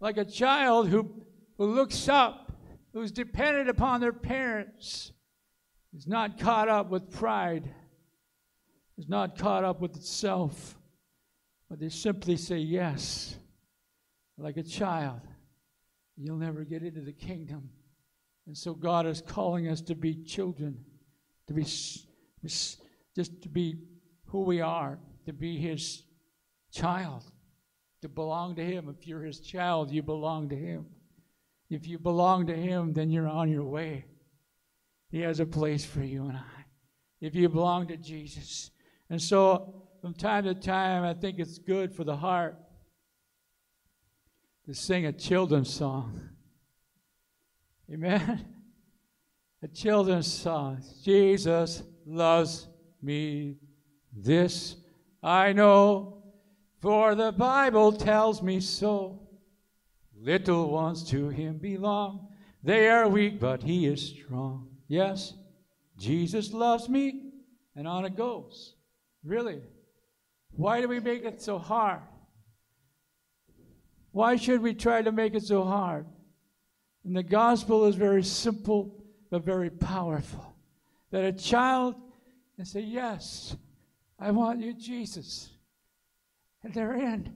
like 0.00 0.16
a 0.16 0.24
child 0.24 0.88
who, 0.88 1.10
who 1.58 1.66
looks 1.66 2.08
up, 2.08 2.52
who's 2.92 3.10
dependent 3.10 3.68
upon 3.68 4.00
their 4.00 4.12
parents, 4.12 5.12
is 5.96 6.06
not 6.06 6.38
caught 6.38 6.68
up 6.68 6.88
with 6.88 7.10
pride, 7.10 7.68
is 8.96 9.08
not 9.08 9.36
caught 9.36 9.64
up 9.64 9.80
with 9.80 9.96
itself, 9.96 10.78
but 11.68 11.80
they 11.80 11.88
simply 11.88 12.36
say 12.36 12.58
yes, 12.58 13.36
like 14.38 14.56
a 14.56 14.62
child. 14.62 15.20
You'll 16.16 16.36
never 16.36 16.62
get 16.62 16.84
into 16.84 17.00
the 17.00 17.12
kingdom. 17.12 17.70
And 18.46 18.56
so 18.56 18.74
God 18.74 19.06
is 19.06 19.22
calling 19.22 19.68
us 19.68 19.80
to 19.82 19.94
be 19.94 20.14
children, 20.14 20.78
to 21.46 21.54
be 21.54 21.64
just 21.64 23.42
to 23.42 23.48
be 23.48 23.76
who 24.26 24.42
we 24.42 24.60
are, 24.60 24.98
to 25.26 25.32
be 25.32 25.56
His 25.56 26.02
child, 26.72 27.24
to 28.02 28.08
belong 28.08 28.56
to 28.56 28.64
Him. 28.64 28.88
If 28.88 29.06
you're 29.06 29.22
His 29.22 29.40
child, 29.40 29.90
you 29.90 30.02
belong 30.02 30.48
to 30.50 30.56
Him. 30.56 30.86
If 31.70 31.86
you 31.86 31.98
belong 31.98 32.46
to 32.48 32.54
Him, 32.54 32.92
then 32.92 33.10
you're 33.10 33.28
on 33.28 33.50
your 33.50 33.64
way. 33.64 34.04
He 35.10 35.20
has 35.20 35.40
a 35.40 35.46
place 35.46 35.84
for 35.84 36.02
you 36.02 36.24
and 36.24 36.36
I. 36.36 36.64
If 37.20 37.34
you 37.34 37.48
belong 37.48 37.86
to 37.88 37.96
Jesus. 37.96 38.70
And 39.08 39.22
so, 39.22 39.86
from 40.02 40.12
time 40.12 40.44
to 40.44 40.54
time, 40.54 41.04
I 41.04 41.14
think 41.14 41.38
it's 41.38 41.58
good 41.58 41.94
for 41.94 42.04
the 42.04 42.16
heart 42.16 42.58
to 44.66 44.74
sing 44.74 45.06
a 45.06 45.12
children's 45.12 45.72
song. 45.72 46.33
Amen? 47.92 48.46
A 49.62 49.68
children's 49.68 50.32
song. 50.32 50.82
Jesus 51.02 51.82
loves 52.06 52.68
me. 53.02 53.56
This 54.12 54.76
I 55.22 55.54
know, 55.54 56.22
for 56.80 57.14
the 57.14 57.32
Bible 57.32 57.92
tells 57.92 58.42
me 58.42 58.60
so. 58.60 59.20
Little 60.14 60.70
ones 60.70 61.02
to 61.10 61.30
him 61.30 61.56
belong. 61.56 62.28
They 62.62 62.88
are 62.88 63.08
weak, 63.08 63.40
but 63.40 63.62
he 63.62 63.86
is 63.86 64.02
strong. 64.02 64.68
Yes, 64.86 65.34
Jesus 65.98 66.52
loves 66.52 66.88
me, 66.88 67.32
and 67.74 67.88
on 67.88 68.04
it 68.04 68.16
goes. 68.16 68.74
Really. 69.22 69.60
Why 70.56 70.80
do 70.80 70.88
we 70.88 71.00
make 71.00 71.24
it 71.24 71.40
so 71.40 71.58
hard? 71.58 72.00
Why 74.12 74.36
should 74.36 74.62
we 74.62 74.74
try 74.74 75.02
to 75.02 75.10
make 75.10 75.34
it 75.34 75.42
so 75.42 75.64
hard? 75.64 76.06
And 77.04 77.14
the 77.14 77.22
gospel 77.22 77.84
is 77.86 77.96
very 77.96 78.22
simple, 78.22 79.04
but 79.30 79.44
very 79.44 79.70
powerful. 79.70 80.56
That 81.10 81.24
a 81.24 81.32
child 81.32 81.94
can 82.56 82.64
say, 82.64 82.80
Yes, 82.80 83.56
I 84.18 84.30
want 84.30 84.60
you, 84.60 84.72
Jesus. 84.74 85.50
And 86.62 86.72
they're 86.72 86.94
in. 86.94 87.32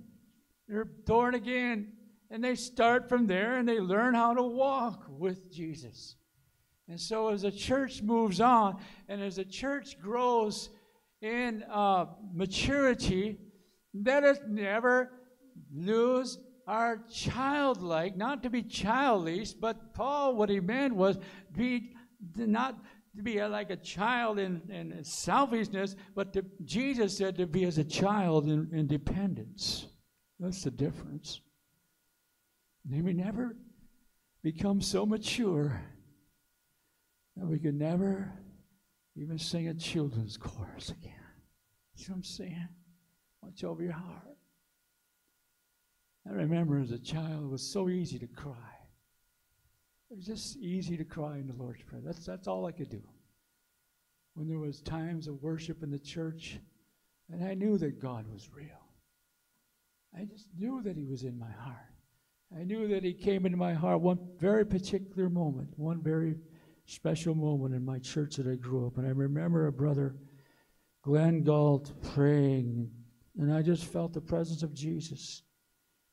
They're 0.69 0.85
born 0.85 1.35
again. 1.35 1.93
And 2.31 2.43
they 2.43 2.55
start 2.55 3.09
from 3.09 3.27
there 3.27 3.59
and 3.59 3.69
they 3.69 3.81
learn 3.81 4.15
how 4.15 4.35
to 4.35 4.43
walk 4.43 5.07
with 5.09 5.51
Jesus. 5.53 6.17
And 6.89 7.01
so, 7.01 7.29
as 7.29 7.43
the 7.43 7.51
church 7.51 8.03
moves 8.03 8.41
on 8.41 8.81
and 9.09 9.23
as 9.23 9.37
the 9.37 9.45
church 9.45 10.01
grows 10.01 10.71
in 11.21 11.65
uh, 11.71 12.07
maturity, 12.33 13.39
let 13.95 14.25
us 14.25 14.39
never 14.47 15.11
lose 15.75 16.39
our 16.69 17.01
childlike, 17.11 18.17
not 18.17 18.43
to 18.43 18.51
be 18.51 18.63
childish, 18.63 19.53
but 19.53 19.95
Paul, 19.95 20.37
what 20.37 20.51
he 20.51 20.61
meant 20.61 20.95
was 20.95 21.19
be 21.57 21.95
not 22.37 22.77
to 23.17 23.23
be 23.23 23.43
like 23.43 23.71
a 23.71 23.77
child 23.77 24.39
in, 24.39 24.61
in 24.69 25.03
selfishness, 25.03 25.97
but 26.15 26.35
to, 26.35 26.45
Jesus 26.65 27.17
said 27.17 27.39
to 27.39 27.47
be 27.47 27.65
as 27.65 27.79
a 27.79 27.85
child 27.85 28.47
in, 28.47 28.69
in 28.73 28.87
dependence. 28.87 29.87
That's 30.39 30.63
the 30.63 30.71
difference. 30.71 31.41
May 32.87 33.01
we 33.01 33.15
never 33.15 33.57
become 34.43 34.83
so 34.83 35.07
mature 35.07 35.81
that 37.37 37.47
we 37.47 37.59
could 37.59 37.75
never 37.75 38.33
even 39.17 39.39
sing 39.39 39.69
a 39.69 39.75
children's 39.75 40.37
chorus 40.37 40.91
again. 40.91 41.15
You 41.97 42.09
know 42.09 42.13
what 42.13 42.17
I'm 42.17 42.23
saying? 42.25 42.69
Watch 43.43 43.65
over 43.65 43.83
your 43.83 43.93
heart. 43.93 44.38
I 46.29 46.35
remember 46.35 46.79
as 46.79 46.91
a 46.91 46.99
child, 46.99 47.45
it 47.45 47.51
was 47.51 47.63
so 47.63 47.89
easy 47.89 48.19
to 48.19 48.27
cry. 48.27 48.55
It 50.11 50.17
was 50.17 50.27
just 50.27 50.57
easy 50.59 50.97
to 50.97 51.05
cry 51.05 51.37
in 51.37 51.47
the 51.47 51.55
Lord's 51.55 51.83
Prayer. 51.83 52.03
That's, 52.05 52.25
that's 52.25 52.49
all 52.49 52.67
I 52.67 52.73
could 52.73 52.91
do. 52.91 53.03
When 54.35 54.49
there 54.49 54.59
was 54.59 54.81
times 54.83 55.27
of 55.27 55.43
worship 55.43 55.83
in 55.83 55.91
the 55.91 55.99
church, 55.99 56.59
and 57.31 57.45
I 57.45 57.55
knew 57.55 57.79
that 57.79 58.01
God 58.01 58.27
was 58.31 58.51
real. 58.55 58.67
I 60.17 60.25
just 60.25 60.49
knew 60.59 60.83
that 60.83 60.97
He 60.97 61.05
was 61.05 61.23
in 61.23 61.39
my 61.39 61.51
heart. 61.51 61.77
I 62.59 62.65
knew 62.65 62.89
that 62.89 63.05
He 63.05 63.13
came 63.13 63.47
into 63.47 63.59
my 63.59 63.75
heart 63.75 64.01
one 64.01 64.19
very 64.39 64.65
particular 64.65 65.29
moment, 65.29 65.71
one 65.77 66.03
very 66.03 66.37
special 66.87 67.35
moment 67.35 67.75
in 67.75 67.85
my 67.85 67.99
church 67.99 68.37
that 68.37 68.47
I 68.47 68.55
grew 68.55 68.87
up. 68.87 68.97
And 68.97 69.07
I 69.07 69.11
remember 69.11 69.67
a 69.67 69.73
brother, 69.73 70.17
Glenn 71.03 71.43
Galt, 71.43 71.93
praying, 72.15 72.91
and 73.39 73.53
I 73.53 73.63
just 73.63 73.85
felt 73.85 74.15
the 74.15 74.21
presence 74.21 74.63
of 74.63 74.75
Jesus. 74.75 75.43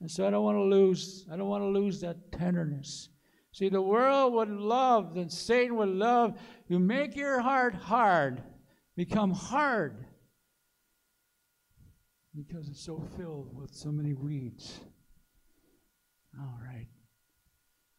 And 0.02 0.12
so 0.12 0.28
I 0.28 0.30
don't 0.30 0.44
want 0.44 0.58
to 0.58 0.64
lose, 0.64 1.26
I 1.32 1.38
don't 1.38 1.48
want 1.48 1.64
to 1.64 1.68
lose 1.68 2.02
that 2.02 2.32
tenderness. 2.32 3.10
See, 3.52 3.70
the 3.70 3.82
world 3.82 4.34
would 4.34 4.50
love, 4.50 5.16
and 5.16 5.32
Satan 5.32 5.78
would 5.78 5.90
love, 5.90 6.38
you 6.68 6.78
make 6.78 7.16
your 7.16 7.40
heart 7.40 7.74
hard, 7.74 8.44
become 8.98 9.32
hard, 9.32 10.06
because 12.36 12.68
it's 12.68 12.84
so 12.84 13.02
filled 13.18 13.56
with 13.56 13.74
so 13.74 13.94
many 13.94 14.14
weeds. 14.14 14.82
All 16.38 16.60
right. 16.62 16.88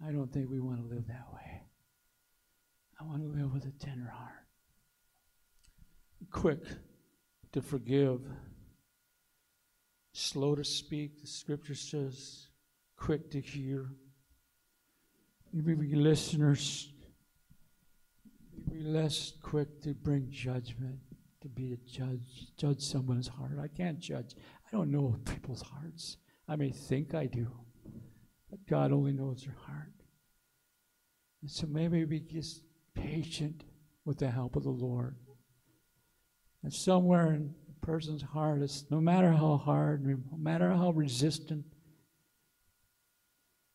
I 0.06 0.12
don't 0.12 0.30
think 0.30 0.50
we 0.50 0.60
want 0.60 0.78
to 0.78 0.94
live 0.94 1.06
that 1.08 1.26
way. 1.32 1.62
I 3.00 3.04
want 3.04 3.22
to 3.22 3.28
live 3.28 3.52
with 3.52 3.64
a 3.64 3.72
tender 3.82 4.10
heart. 4.10 4.44
Quick 6.30 6.60
to 7.52 7.62
forgive, 7.62 8.20
slow 10.16 10.54
to 10.54 10.64
speak, 10.64 11.20
the 11.20 11.26
scripture 11.26 11.74
says, 11.74 12.48
quick 12.96 13.30
to 13.30 13.40
hear. 13.40 13.90
Maybe 15.52 15.74
we 15.74 15.94
listeners, 15.94 16.90
be 18.70 18.80
less 18.80 19.34
quick 19.42 19.82
to 19.82 19.94
bring 19.94 20.28
judgment, 20.30 20.98
to 21.42 21.48
be 21.48 21.74
a 21.74 21.76
judge, 21.88 22.56
judge 22.56 22.80
someone's 22.80 23.28
heart. 23.28 23.58
I 23.62 23.68
can't 23.68 23.98
judge. 23.98 24.34
I 24.66 24.76
don't 24.76 24.90
know 24.90 25.16
people's 25.26 25.62
hearts. 25.62 26.16
I 26.48 26.56
may 26.56 26.70
think 26.70 27.14
I 27.14 27.26
do, 27.26 27.48
but 28.50 28.66
God 28.66 28.92
only 28.92 29.12
knows 29.12 29.42
their 29.42 29.56
heart. 29.66 29.92
And 31.42 31.50
so 31.50 31.66
maybe 31.66 32.04
be 32.04 32.20
just 32.20 32.62
patient 32.94 33.64
with 34.04 34.18
the 34.18 34.30
help 34.30 34.56
of 34.56 34.62
the 34.62 34.70
Lord. 34.70 35.16
And 36.62 36.72
somewhere 36.72 37.32
in 37.32 37.54
person's 37.80 38.24
it's 38.62 38.84
no 38.90 39.00
matter 39.00 39.32
how 39.32 39.56
hard, 39.56 40.04
no 40.06 40.18
matter 40.36 40.70
how 40.70 40.90
resistant, 40.90 41.64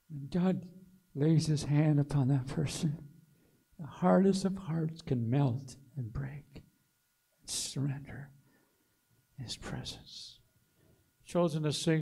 when 0.10 0.28
God 0.28 0.66
lays 1.16 1.48
his 1.48 1.64
hand 1.64 2.00
upon 2.00 2.28
that 2.30 2.48
person, 2.48 2.98
the 3.80 3.88
hardest 3.88 4.46
of 4.46 4.58
hearts 4.58 5.02
can 5.02 5.30
melt 5.30 5.76
and 5.98 6.12
break 6.12 6.46
and 6.56 7.50
surrender 7.50 8.30
his 9.38 9.58
presence. 9.58 10.40
Chosen 11.26 11.64
to 11.64 11.74
sing. 11.74 11.90